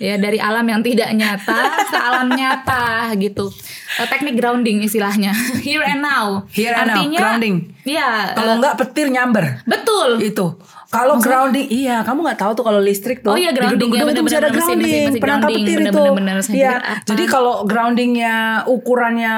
Ya 0.00 0.16
dari 0.16 0.40
alam 0.40 0.64
yang 0.64 0.80
tidak 0.80 1.12
nyata 1.12 1.84
ke 1.92 1.98
alam 2.00 2.32
nyata 2.32 3.12
gitu. 3.20 3.52
Eh, 4.00 4.06
Teknik 4.08 4.40
grounding 4.40 4.80
istilahnya. 4.80 5.36
Here 5.66 5.84
and 5.84 6.00
now. 6.00 6.48
Here 6.48 6.72
and 6.72 6.88
now, 6.88 7.04
Artinya, 7.04 7.18
grounding. 7.20 7.56
Iya. 7.84 8.32
Kalau 8.32 8.52
enggak 8.56 8.74
petir 8.80 9.12
nyamber. 9.12 9.60
betul. 9.68 10.16
Itu. 10.24 10.56
Kalau 10.90 11.22
grounding, 11.22 11.70
iya, 11.70 12.02
kamu 12.02 12.26
nggak 12.26 12.40
tahu 12.42 12.50
tuh 12.58 12.64
kalau 12.66 12.82
listrik 12.82 13.22
tuh. 13.22 13.30
Oh 13.30 13.38
iya, 13.38 13.54
di 13.54 13.62
grounding, 13.62 13.78
gedung-gedung 13.78 14.10
iya, 14.10 14.16
itu 14.18 14.22
bisa 14.26 14.36
ada 14.42 14.50
grounding, 14.50 14.82
mesin, 14.82 15.02
mesin 15.06 15.22
penangkap 15.22 15.46
grounding, 15.46 15.62
petir 15.62 15.78
itu. 15.78 15.94
bener-bener, 15.94 16.36
saya 16.42 16.54
Iya. 16.58 16.74
Jadi 17.06 17.24
kalau 17.30 17.54
groundingnya 17.62 18.36
ukurannya 18.66 19.34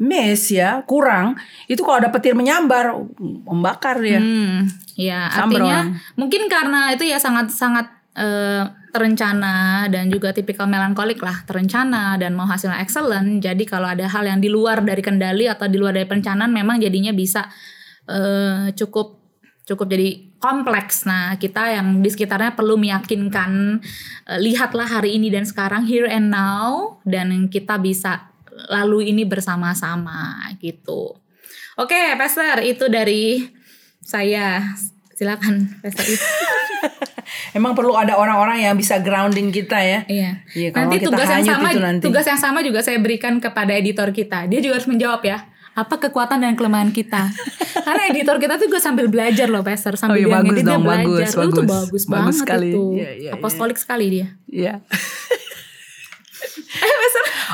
miss 0.00 0.48
ya, 0.48 0.80
kurang, 0.88 1.36
itu 1.68 1.84
kalau 1.84 2.00
ada 2.00 2.08
petir 2.08 2.32
menyambar, 2.32 2.96
membakar 3.20 4.00
dia. 4.00 4.16
Hmm, 4.16 4.64
ya 4.96 5.28
artinya 5.28 5.92
orang. 5.92 6.00
mungkin 6.16 6.48
karena 6.48 6.94
itu 6.96 7.04
ya 7.04 7.20
sangat 7.20 7.52
sangat 7.52 7.84
eh, 8.16 8.64
terencana 8.94 9.90
dan 9.90 10.06
juga 10.06 10.30
tipikal 10.30 10.70
melankolik 10.70 11.18
lah 11.18 11.42
terencana 11.42 12.14
dan 12.14 12.38
mau 12.38 12.46
hasilnya 12.46 12.78
excellent. 12.78 13.42
Jadi 13.42 13.66
kalau 13.66 13.90
ada 13.90 14.06
hal 14.06 14.22
yang 14.22 14.38
di 14.38 14.46
luar 14.46 14.86
dari 14.86 15.02
kendali 15.02 15.50
atau 15.50 15.66
di 15.66 15.74
luar 15.74 15.98
dari 15.98 16.06
perencanaan 16.06 16.54
memang 16.54 16.78
jadinya 16.78 17.10
bisa 17.10 17.50
eh, 18.06 18.70
cukup 18.78 19.18
cukup 19.66 19.90
jadi 19.90 20.38
kompleks. 20.38 21.10
Nah 21.10 21.34
kita 21.42 21.74
yang 21.74 21.98
di 21.98 22.08
sekitarnya 22.14 22.54
perlu 22.54 22.78
meyakinkan 22.78 23.82
eh, 24.30 24.38
lihatlah 24.38 24.86
hari 24.86 25.18
ini 25.18 25.34
dan 25.34 25.42
sekarang 25.42 25.82
here 25.90 26.06
and 26.06 26.30
now 26.30 27.02
dan 27.02 27.50
kita 27.50 27.74
bisa 27.82 28.30
lalu 28.70 29.10
ini 29.10 29.26
bersama-sama 29.26 30.46
gitu. 30.62 31.18
Oke, 31.74 32.14
Pastor, 32.14 32.62
itu 32.62 32.86
dari 32.86 33.42
saya. 33.98 34.62
Silakan, 35.14 35.54
Pastor. 35.78 36.04
Emang 37.56 37.72
perlu 37.72 37.94
ada 37.94 38.14
orang-orang 38.14 38.60
yang 38.60 38.74
bisa 38.74 38.98
grounding 38.98 39.48
kita 39.48 39.78
ya. 39.78 40.00
Iya. 40.04 40.30
Iya, 40.50 40.68
kalau 40.70 40.90
nanti 40.90 40.96
kita 40.98 41.08
tugas 41.08 41.28
yang 41.30 41.44
sama 41.46 41.68
nanti. 41.72 42.02
tugas 42.02 42.26
yang 42.26 42.36
sama 42.36 42.58
juga 42.60 42.82
saya 42.82 42.98
berikan 42.98 43.38
kepada 43.38 43.72
editor 43.72 44.10
kita. 44.10 44.44
Dia 44.44 44.58
juga 44.58 44.76
harus 44.76 44.86
menjawab 44.86 45.22
ya. 45.22 45.38
Apa 45.72 45.98
kekuatan 45.98 46.38
dan 46.38 46.54
kelemahan 46.54 46.90
kita? 46.90 47.30
Karena 47.86 48.02
editor 48.06 48.38
kita 48.38 48.54
tuh 48.56 48.66
juga 48.66 48.78
sambil 48.78 49.06
belajar 49.06 49.46
loh, 49.46 49.62
Pastor. 49.62 49.94
Sambil 49.94 50.22
Oh 50.22 50.28
iya, 50.28 50.34
bagus 50.36 50.54
dia 50.56 50.66
dong, 50.68 50.82
belajar. 50.82 51.06
bagus, 51.06 51.28
Lu 51.32 51.42
tuh 51.42 51.42
bagus. 51.42 51.54
bagus, 51.54 51.64
Bagus 51.64 52.04
banget 52.06 52.34
sekali. 52.36 52.68
itu. 52.70 52.84
Iya, 52.94 53.10
iya, 53.14 53.30
Apostolik 53.32 53.78
sekali 53.78 54.06
dia. 54.08 54.26
Iya. 54.46 54.74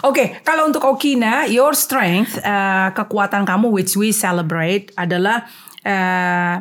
Oke, 0.01 0.41
kalau 0.41 0.65
untuk 0.65 0.81
Okina, 0.83 1.45
your 1.45 1.77
strength, 1.77 2.37
eh, 2.37 2.89
kekuatan 2.91 3.45
kamu 3.45 3.69
which 3.71 3.93
we 3.95 4.11
celebrate 4.11 4.89
adalah 4.97 5.45
eh, 5.81 6.57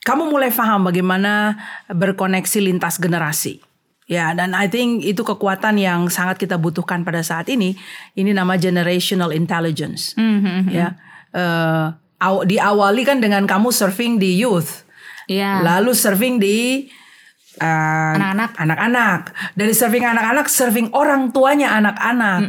kamu 0.00 0.28
mulai 0.28 0.48
paham 0.48 0.88
bagaimana 0.88 1.56
berkoneksi 1.88 2.58
lintas 2.62 2.96
generasi. 2.96 3.60
Ya, 4.10 4.34
dan 4.34 4.58
I 4.58 4.66
think 4.66 5.06
itu 5.06 5.22
kekuatan 5.22 5.78
yang 5.78 6.10
sangat 6.10 6.34
kita 6.34 6.58
butuhkan 6.58 7.06
pada 7.06 7.22
saat 7.22 7.46
ini. 7.46 7.78
Ini 8.18 8.34
nama 8.34 8.58
generational 8.58 9.30
intelligence. 9.30 10.18
Ya, 10.66 10.98
eh, 11.30 11.86
aw- 12.18 12.42
diawali 12.42 13.06
kan 13.06 13.22
dengan 13.22 13.46
kamu 13.46 13.70
surfing 13.70 14.18
di 14.18 14.34
youth, 14.34 14.82
Iya. 15.30 15.62
lalu 15.62 15.94
surfing 15.94 16.42
di 16.42 16.90
uh, 17.62 18.14
Anak-anak. 18.18 18.50
anak-anak. 18.58 19.20
Dari 19.54 19.70
surfing 19.70 20.02
anak-anak, 20.02 20.46
surfing 20.50 20.90
orang 20.90 21.30
tuanya 21.30 21.78
anak-anak. 21.78 22.40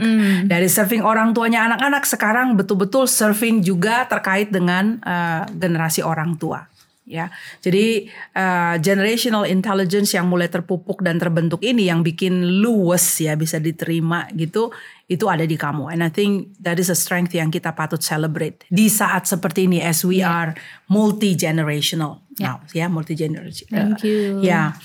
Dari 0.49 0.65
surfing 0.65 1.05
orang 1.05 1.37
tuanya 1.37 1.69
anak-anak, 1.69 2.09
sekarang 2.09 2.57
betul-betul 2.57 3.05
surfing 3.05 3.61
juga 3.61 4.09
terkait 4.09 4.49
dengan 4.49 4.97
uh, 5.05 5.45
generasi 5.53 6.01
orang 6.01 6.41
tua. 6.41 6.65
Ya, 7.11 7.27
jadi 7.59 8.07
uh, 8.39 8.79
generational 8.79 9.43
intelligence 9.43 10.15
yang 10.15 10.31
mulai 10.31 10.47
terpupuk 10.47 11.03
dan 11.03 11.19
terbentuk 11.19 11.59
ini 11.59 11.91
yang 11.91 12.07
bikin 12.07 12.63
luwes 12.63 13.19
ya 13.19 13.35
bisa 13.35 13.59
diterima 13.59 14.31
gitu, 14.31 14.71
itu 15.11 15.27
ada 15.27 15.43
di 15.43 15.59
kamu. 15.59 15.91
And 15.91 16.07
I 16.07 16.07
think 16.07 16.55
that 16.63 16.79
is 16.79 16.87
a 16.87 16.95
strength 16.95 17.35
yang 17.35 17.51
kita 17.51 17.75
patut 17.75 17.99
celebrate 17.99 18.63
di 18.71 18.87
saat 18.87 19.27
seperti 19.27 19.67
ini 19.67 19.83
as 19.83 20.07
we 20.07 20.23
are 20.23 20.55
multi 20.87 21.35
generational 21.35 22.23
now, 22.39 22.63
ya 22.71 22.87
multi 22.87 23.11
generational. 23.19 23.99
Thank 23.99 24.07
you. 24.07 24.39
Ya, 24.39 24.79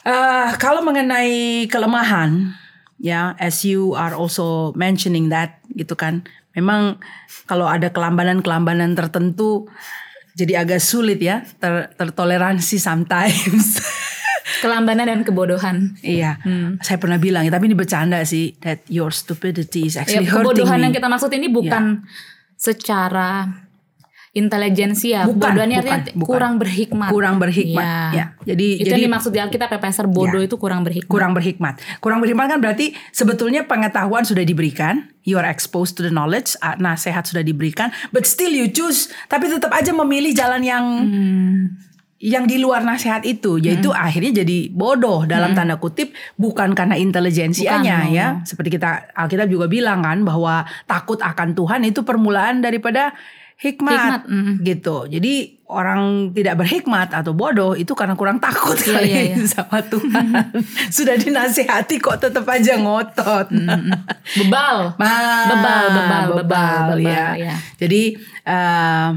Eh, 0.00 0.50
kalau 0.56 0.80
mengenai 0.80 1.68
kelemahan, 1.68 2.56
ya, 2.96 3.36
as 3.36 3.68
you 3.68 3.92
are 3.92 4.16
also 4.16 4.72
mentioning 4.72 5.28
that, 5.28 5.60
gitu 5.76 5.92
kan, 5.92 6.24
memang 6.56 6.96
kalau 7.44 7.68
ada 7.68 7.92
kelambanan-kelambanan 7.92 8.96
tertentu, 8.96 9.68
jadi 10.32 10.62
agak 10.62 10.80
sulit 10.80 11.18
ya, 11.18 11.42
ter 11.58 11.90
tertoleransi 11.94 12.76
sometimes. 12.76 13.78
Kelambanan 14.60 15.06
dan 15.06 15.20
kebodohan. 15.22 15.94
Iya, 16.02 16.36
saya 16.82 16.98
pernah 16.98 17.16
bilang, 17.16 17.46
tapi 17.46 17.70
ini 17.70 17.76
bercanda 17.78 18.18
sih, 18.26 18.58
that 18.60 18.82
your 18.90 19.08
stupidity 19.08 19.86
is 19.86 19.94
Ya, 19.94 20.02
actually 20.04 20.26
hurting 20.26 20.42
kebodohan 20.58 20.78
me. 20.78 20.84
yang 20.84 20.92
kita 20.92 21.08
maksud 21.08 21.30
ini 21.32 21.48
bukan 21.48 22.04
secara 22.58 23.46
intelijensia. 24.30 25.26
Bukan, 25.26 25.42
Bodohnya 25.42 25.82
bukan, 25.82 25.90
artinya 25.90 26.14
bukan. 26.14 26.30
kurang 26.30 26.54
berhikmat. 26.62 27.10
Kurang 27.10 27.36
berhikmat, 27.42 27.82
Iya. 27.82 28.06
ya. 28.14 28.24
Jadi- 28.54 28.74
itu 28.78 28.86
jadi- 28.86 28.94
yang 28.94 29.06
dimaksud 29.10 29.30
di 29.34 29.40
Alkitab 29.42 29.68
ya, 29.74 29.78
Pastor 29.82 30.06
bodoh 30.06 30.38
Ya. 30.38 30.46
itu 30.46 30.54
kurang 30.54 30.86
berhikmat. 30.86 31.10
kurang 31.10 31.32
berhikmat. 31.34 31.74
Kurang 31.98 32.18
berhikmat 32.22 32.46
kan 32.46 32.58
berarti 32.62 32.94
sebetulnya 33.10 33.66
pengetahuan 33.66 34.22
sudah 34.22 34.46
diberikan, 34.46 35.10
you 35.26 35.34
are 35.34 35.46
exposed 35.50 35.98
to 35.98 36.06
the 36.06 36.14
knowledge, 36.14 36.54
nasihat 36.78 37.26
sudah 37.26 37.42
diberikan, 37.42 37.90
but 38.14 38.22
still 38.22 38.54
you 38.54 38.70
choose, 38.70 39.10
tapi 39.26 39.50
tetap 39.50 39.74
aja 39.74 39.90
memilih 39.90 40.30
jalan 40.30 40.62
yang 40.62 40.84
yang 42.20 42.44
di 42.44 42.60
luar 42.60 42.84
nasihat 42.84 43.24
itu, 43.24 43.56
yaitu 43.56 43.88
akhirnya 43.96 44.44
jadi 44.44 44.68
bodoh 44.68 45.24
dalam 45.24 45.56
tanda 45.56 45.80
kutip, 45.80 46.12
bukan 46.36 46.76
karena 46.76 46.92
intelijensianya 46.94 47.96
Bukan, 48.06 48.12
ya. 48.12 48.26
Seperti 48.44 48.76
kita 48.76 49.08
Alkitab 49.16 49.48
juga 49.48 49.72
bilang 49.72 50.04
kan 50.04 50.20
bahwa 50.20 50.68
takut 50.84 51.16
akan 51.24 51.56
Tuhan 51.56 51.80
itu 51.88 52.04
permulaan 52.04 52.60
daripada 52.60 53.16
hikmat, 53.60 53.92
Hikmat, 53.92 54.22
mm. 54.24 54.54
gitu. 54.64 54.96
Jadi 55.04 55.60
orang 55.68 56.32
tidak 56.32 56.64
berhikmat 56.64 57.12
atau 57.12 57.36
bodoh 57.36 57.76
itu 57.76 57.92
karena 57.92 58.16
kurang 58.16 58.40
takut 58.40 58.74
Iya, 58.74 58.88
kali 58.96 59.10
iya, 59.12 59.22
iya. 59.36 59.36
sama 59.52 59.78
Tuhan. 59.84 60.26
Sudah 60.96 61.14
dinasihati 61.20 62.00
kok 62.00 62.18
tetap 62.24 62.48
aja 62.48 62.80
ngotot. 62.80 63.52
Bebal. 64.40 64.96
Ah, 64.96 65.46
Bebal, 65.52 65.84
bebal, 65.92 66.26
bebal, 66.40 66.84
bebal, 66.96 66.98
ya. 67.04 67.26
ya. 67.36 67.54
Jadi 67.76 68.16
eh, 68.48 69.08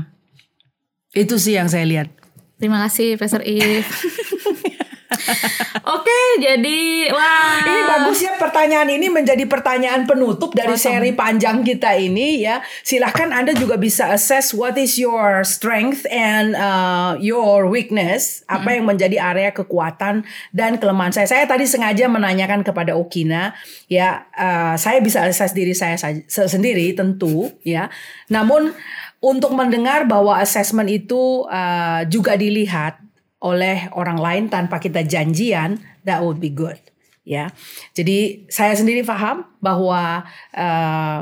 itu 1.16 1.36
sih 1.40 1.56
yang 1.56 1.72
saya 1.72 1.88
lihat. 1.88 2.12
Terima 2.60 2.84
kasih 2.86 3.16
Pastor 3.16 3.42
If. 3.48 3.88
Oke, 5.96 6.20
jadi 6.42 7.10
wah. 7.14 7.64
Ini 7.64 7.82
bagus 7.88 8.20
ya 8.24 8.34
pertanyaan 8.38 8.90
ini 8.90 9.08
menjadi 9.08 9.46
pertanyaan 9.46 10.04
penutup 10.10 10.54
dari 10.54 10.76
Awesome. 10.76 11.00
seri 11.00 11.12
panjang 11.14 11.62
kita 11.62 11.96
ini 11.98 12.44
ya. 12.44 12.62
Silahkan 12.82 13.32
Anda 13.32 13.54
juga 13.56 13.78
bisa 13.78 14.12
assess 14.12 14.52
what 14.52 14.76
is 14.76 14.98
your 14.98 15.46
strength 15.46 16.06
and 16.10 16.58
uh, 16.58 17.16
your 17.22 17.70
weakness. 17.70 18.42
Apa 18.50 18.76
yang 18.76 18.90
menjadi 18.90 19.20
area 19.22 19.52
kekuatan 19.54 20.26
dan 20.52 20.78
kelemahan 20.78 21.14
saya. 21.14 21.28
Saya 21.30 21.46
tadi 21.46 21.66
sengaja 21.70 22.10
menanyakan 22.10 22.66
kepada 22.66 22.98
Okina 22.98 23.56
ya. 23.88 24.26
uh, 24.34 24.76
saya 24.76 25.00
bisa 25.00 25.24
assess 25.26 25.54
diri 25.56 25.74
saya 25.78 25.96
sendiri 26.28 26.94
tentu 26.98 27.50
ya. 27.62 27.88
Namun 28.30 28.74
untuk 29.24 29.56
mendengar 29.56 30.04
bahwa 30.04 30.36
assessment 30.36 30.92
itu 30.92 31.48
uh, 31.48 32.04
juga 32.12 32.36
dilihat 32.36 33.00
oleh 33.44 33.92
orang 33.92 34.18
lain 34.18 34.44
tanpa 34.48 34.80
kita 34.80 35.04
janjian, 35.04 35.84
that 36.08 36.24
would 36.24 36.40
be 36.40 36.48
good. 36.50 36.80
Ya, 37.24 37.56
jadi 37.96 38.44
saya 38.52 38.76
sendiri 38.76 39.04
paham 39.08 39.48
bahwa 39.64 40.28
uh, 40.52 41.20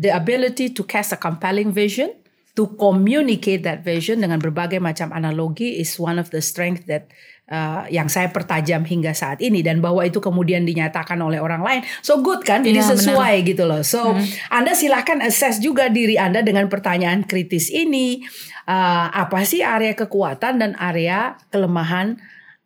the 0.00 0.08
ability 0.08 0.72
to 0.72 0.80
cast 0.80 1.12
a 1.12 1.20
compelling 1.20 1.68
vision 1.68 2.08
to 2.52 2.68
communicate 2.76 3.64
that 3.64 3.80
vision 3.80 4.20
dengan 4.20 4.36
berbagai 4.36 4.76
macam 4.80 5.08
analogi 5.12 5.80
is 5.80 5.96
one 5.96 6.20
of 6.20 6.28
the 6.32 6.40
strength 6.44 6.84
that 6.84 7.08
uh, 7.48 7.88
yang 7.88 8.12
saya 8.12 8.28
pertajam 8.28 8.84
hingga 8.84 9.16
saat 9.16 9.40
ini. 9.40 9.64
Dan 9.64 9.80
bahwa 9.80 10.04
itu 10.04 10.20
kemudian 10.20 10.68
dinyatakan 10.68 11.16
oleh 11.20 11.40
orang 11.40 11.64
lain. 11.64 11.80
So 12.04 12.20
good 12.20 12.44
kan? 12.44 12.60
Jadi 12.60 12.80
Iya, 12.80 12.92
sesuai 12.92 13.34
gitu 13.48 13.64
loh. 13.64 13.80
So 13.80 14.12
anda 14.52 14.76
silahkan 14.76 15.24
assess 15.24 15.64
juga 15.64 15.88
diri 15.88 16.20
anda 16.20 16.44
dengan 16.44 16.68
pertanyaan 16.68 17.24
kritis 17.24 17.72
ini 17.72 18.20
Uh, 18.62 19.10
apa 19.10 19.42
sih 19.42 19.58
area 19.58 19.90
kekuatan 19.98 20.62
dan 20.62 20.78
area 20.78 21.34
kelemahan 21.50 22.14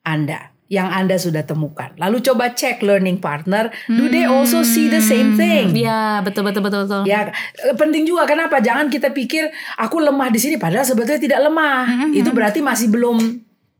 anda 0.04 0.52
yang 0.66 0.90
anda 0.90 1.16
sudah 1.16 1.40
temukan 1.40 1.94
lalu 1.96 2.20
coba 2.20 2.52
cek 2.52 2.82
learning 2.82 3.16
partner 3.16 3.70
do 3.86 4.10
they 4.10 4.26
also 4.26 4.60
see 4.60 4.90
the 4.90 5.00
same 5.00 5.38
thing 5.38 5.72
Iya, 5.72 6.20
betul 6.20 6.42
betul 6.42 6.60
betul 6.60 6.84
betul. 6.84 7.02
Ya 7.06 7.30
eh, 7.30 7.72
penting 7.78 8.02
juga 8.04 8.26
kenapa? 8.26 8.58
Jangan 8.58 8.90
kita 8.90 9.14
pikir 9.14 9.48
aku 9.78 10.02
lemah 10.02 10.28
di 10.28 10.36
sini 10.36 10.56
padahal 10.58 10.84
sebetulnya 10.84 11.16
tidak 11.16 11.40
lemah. 11.46 12.10
Itu 12.12 12.34
berarti 12.34 12.60
masih 12.60 12.90
belum 12.90 13.16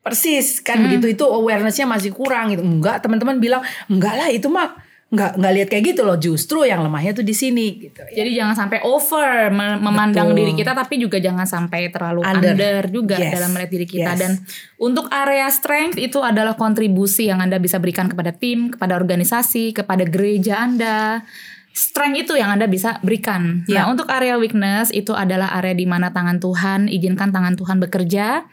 persis 0.00 0.62
kan 0.62 0.78
begitu 0.86 1.10
itu 1.10 1.24
awarenessnya 1.26 1.84
masih 1.84 2.14
kurang 2.14 2.54
gitu. 2.54 2.62
Enggak 2.62 3.02
teman-teman 3.02 3.42
bilang 3.42 3.60
enggak 3.90 4.14
lah 4.14 4.28
itu 4.30 4.46
mah 4.46 4.78
enggak 5.06 5.38
enggak 5.38 5.52
lihat 5.54 5.68
kayak 5.70 5.84
gitu 5.94 6.02
loh. 6.02 6.18
Justru 6.18 6.66
yang 6.66 6.82
lemahnya 6.82 7.14
tuh 7.14 7.22
di 7.22 7.30
sini 7.30 7.78
gitu. 7.78 8.02
ya. 8.10 8.22
Jadi 8.22 8.30
jangan 8.34 8.54
sampai 8.58 8.82
over 8.82 9.54
me- 9.54 9.78
memandang 9.78 10.34
Betul. 10.34 10.38
diri 10.42 10.52
kita 10.58 10.74
tapi 10.74 10.98
juga 10.98 11.22
jangan 11.22 11.46
sampai 11.46 11.94
terlalu 11.94 12.26
Under. 12.26 12.52
under, 12.58 12.82
juga 12.90 13.14
Yes. 13.14 13.32
dalam 13.38 13.50
melihat 13.54 13.70
diri 13.70 13.86
kita 13.86 14.12
Yes. 14.12 14.18
dan 14.18 14.32
untuk 14.76 15.06
area 15.08 15.46
strength 15.48 15.94
itu 15.94 16.18
adalah 16.18 16.58
kontribusi 16.58 17.30
yang 17.30 17.38
Anda 17.38 17.62
bisa 17.62 17.78
berikan 17.78 18.10
kepada 18.10 18.34
tim, 18.34 18.74
kepada 18.74 18.98
organisasi, 18.98 19.70
kepada 19.72 20.02
gereja 20.02 20.58
Anda. 20.58 21.22
Strength 21.70 22.16
itu 22.24 22.32
yang 22.40 22.56
Anda 22.56 22.66
bisa 22.66 22.96
berikan. 23.04 23.62
Ya. 23.68 23.84
Nah, 23.84 23.92
untuk 23.92 24.08
area 24.08 24.40
weakness 24.40 24.88
itu 24.90 25.12
adalah 25.12 25.52
area 25.54 25.76
di 25.76 25.84
mana 25.84 26.08
tangan 26.08 26.40
Tuhan, 26.40 26.88
izinkan 26.88 27.30
tangan 27.30 27.52
Tuhan 27.52 27.78
bekerja. 27.78 28.48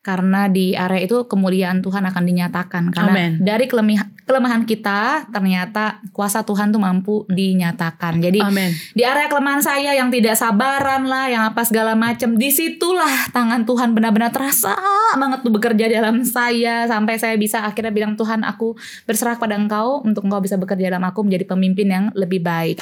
Karena 0.00 0.48
di 0.48 0.72
area 0.72 1.04
itu 1.04 1.28
kemuliaan 1.28 1.84
Tuhan 1.84 2.08
akan 2.08 2.24
dinyatakan. 2.24 2.88
Karena 2.88 3.12
Amen. 3.12 3.30
dari 3.44 3.68
kelemahan, 3.68 4.08
kelemahan 4.24 4.64
kita 4.64 5.28
ternyata 5.28 6.00
kuasa 6.16 6.40
Tuhan 6.40 6.72
tuh 6.72 6.80
mampu 6.80 7.28
dinyatakan. 7.28 8.16
Jadi 8.16 8.40
Amin. 8.40 8.72
di 8.96 9.04
area 9.04 9.28
kelemahan 9.28 9.60
saya 9.60 9.92
yang 9.92 10.08
tidak 10.08 10.40
sabaran 10.40 11.04
lah, 11.04 11.28
yang 11.28 11.44
apa 11.44 11.60
segala 11.68 11.92
macam, 11.92 12.32
di 12.40 12.48
situlah 12.48 13.28
tangan 13.28 13.68
Tuhan 13.68 13.92
benar-benar 13.92 14.32
terasa 14.32 14.72
banget 15.20 15.44
tuh 15.44 15.52
bekerja 15.52 15.84
dalam 15.92 16.24
saya 16.24 16.88
sampai 16.88 17.20
saya 17.20 17.36
bisa 17.36 17.60
akhirnya 17.60 17.92
bilang 17.92 18.16
Tuhan 18.16 18.40
aku 18.40 18.80
berserah 19.04 19.36
pada 19.36 19.60
Engkau 19.60 20.00
untuk 20.00 20.24
Engkau 20.24 20.40
bisa 20.40 20.56
bekerja 20.56 20.88
dalam 20.88 21.04
aku 21.04 21.28
menjadi 21.28 21.44
pemimpin 21.44 21.86
yang 21.92 22.04
lebih 22.16 22.40
baik. 22.40 22.80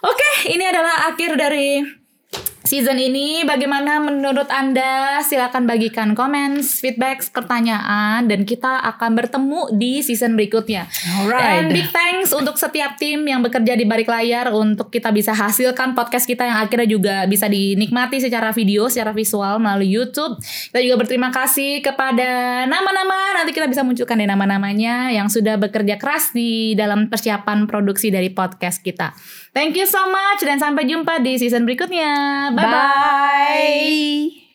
Oke, 0.00 0.48
ini 0.48 0.64
adalah 0.64 1.12
akhir 1.12 1.36
dari 1.36 1.99
season 2.64 2.96
ini. 3.00 3.42
Bagaimana 3.46 4.00
menurut 4.02 4.48
Anda? 4.52 5.20
Silakan 5.24 5.64
bagikan 5.64 6.12
comments, 6.12 6.80
feedback, 6.80 7.24
pertanyaan 7.32 8.26
dan 8.28 8.44
kita 8.44 8.80
akan 8.94 9.16
bertemu 9.16 9.60
di 9.76 10.04
season 10.04 10.36
berikutnya. 10.36 10.88
Alright. 11.20 11.44
Dan 11.44 11.64
big 11.72 11.88
thanks 11.88 12.30
untuk 12.36 12.56
setiap 12.60 12.96
tim 13.00 13.24
yang 13.24 13.40
bekerja 13.40 13.76
di 13.76 13.84
balik 13.88 14.08
layar 14.08 14.52
untuk 14.52 14.92
kita 14.92 15.12
bisa 15.14 15.32
hasilkan 15.32 15.96
podcast 15.96 16.28
kita 16.28 16.44
yang 16.44 16.58
akhirnya 16.60 16.88
juga 16.88 17.16
bisa 17.24 17.48
dinikmati 17.48 18.20
secara 18.20 18.52
video, 18.52 18.88
secara 18.92 19.14
visual 19.16 19.60
melalui 19.62 19.88
YouTube. 19.88 20.36
Kita 20.40 20.78
juga 20.82 20.96
berterima 21.00 21.32
kasih 21.32 21.80
kepada 21.80 22.64
nama-nama 22.68 23.40
nanti 23.40 23.56
kita 23.56 23.70
bisa 23.70 23.80
munculkan 23.80 24.20
deh 24.20 24.28
nama-namanya 24.28 25.14
yang 25.14 25.32
sudah 25.32 25.56
bekerja 25.56 25.96
keras 25.96 26.36
di 26.36 26.76
dalam 26.76 27.08
persiapan 27.08 27.64
produksi 27.64 28.12
dari 28.12 28.28
podcast 28.30 28.84
kita. 28.84 29.16
Thank 29.50 29.74
you 29.74 29.86
so 29.86 30.06
much 30.06 30.46
dan 30.46 30.62
sampai 30.62 30.86
jumpa 30.86 31.18
di 31.18 31.34
season 31.34 31.66
berikutnya. 31.66 32.50
Bye 32.54 32.66
bye. 32.66 32.70
Bye. 32.70 34.49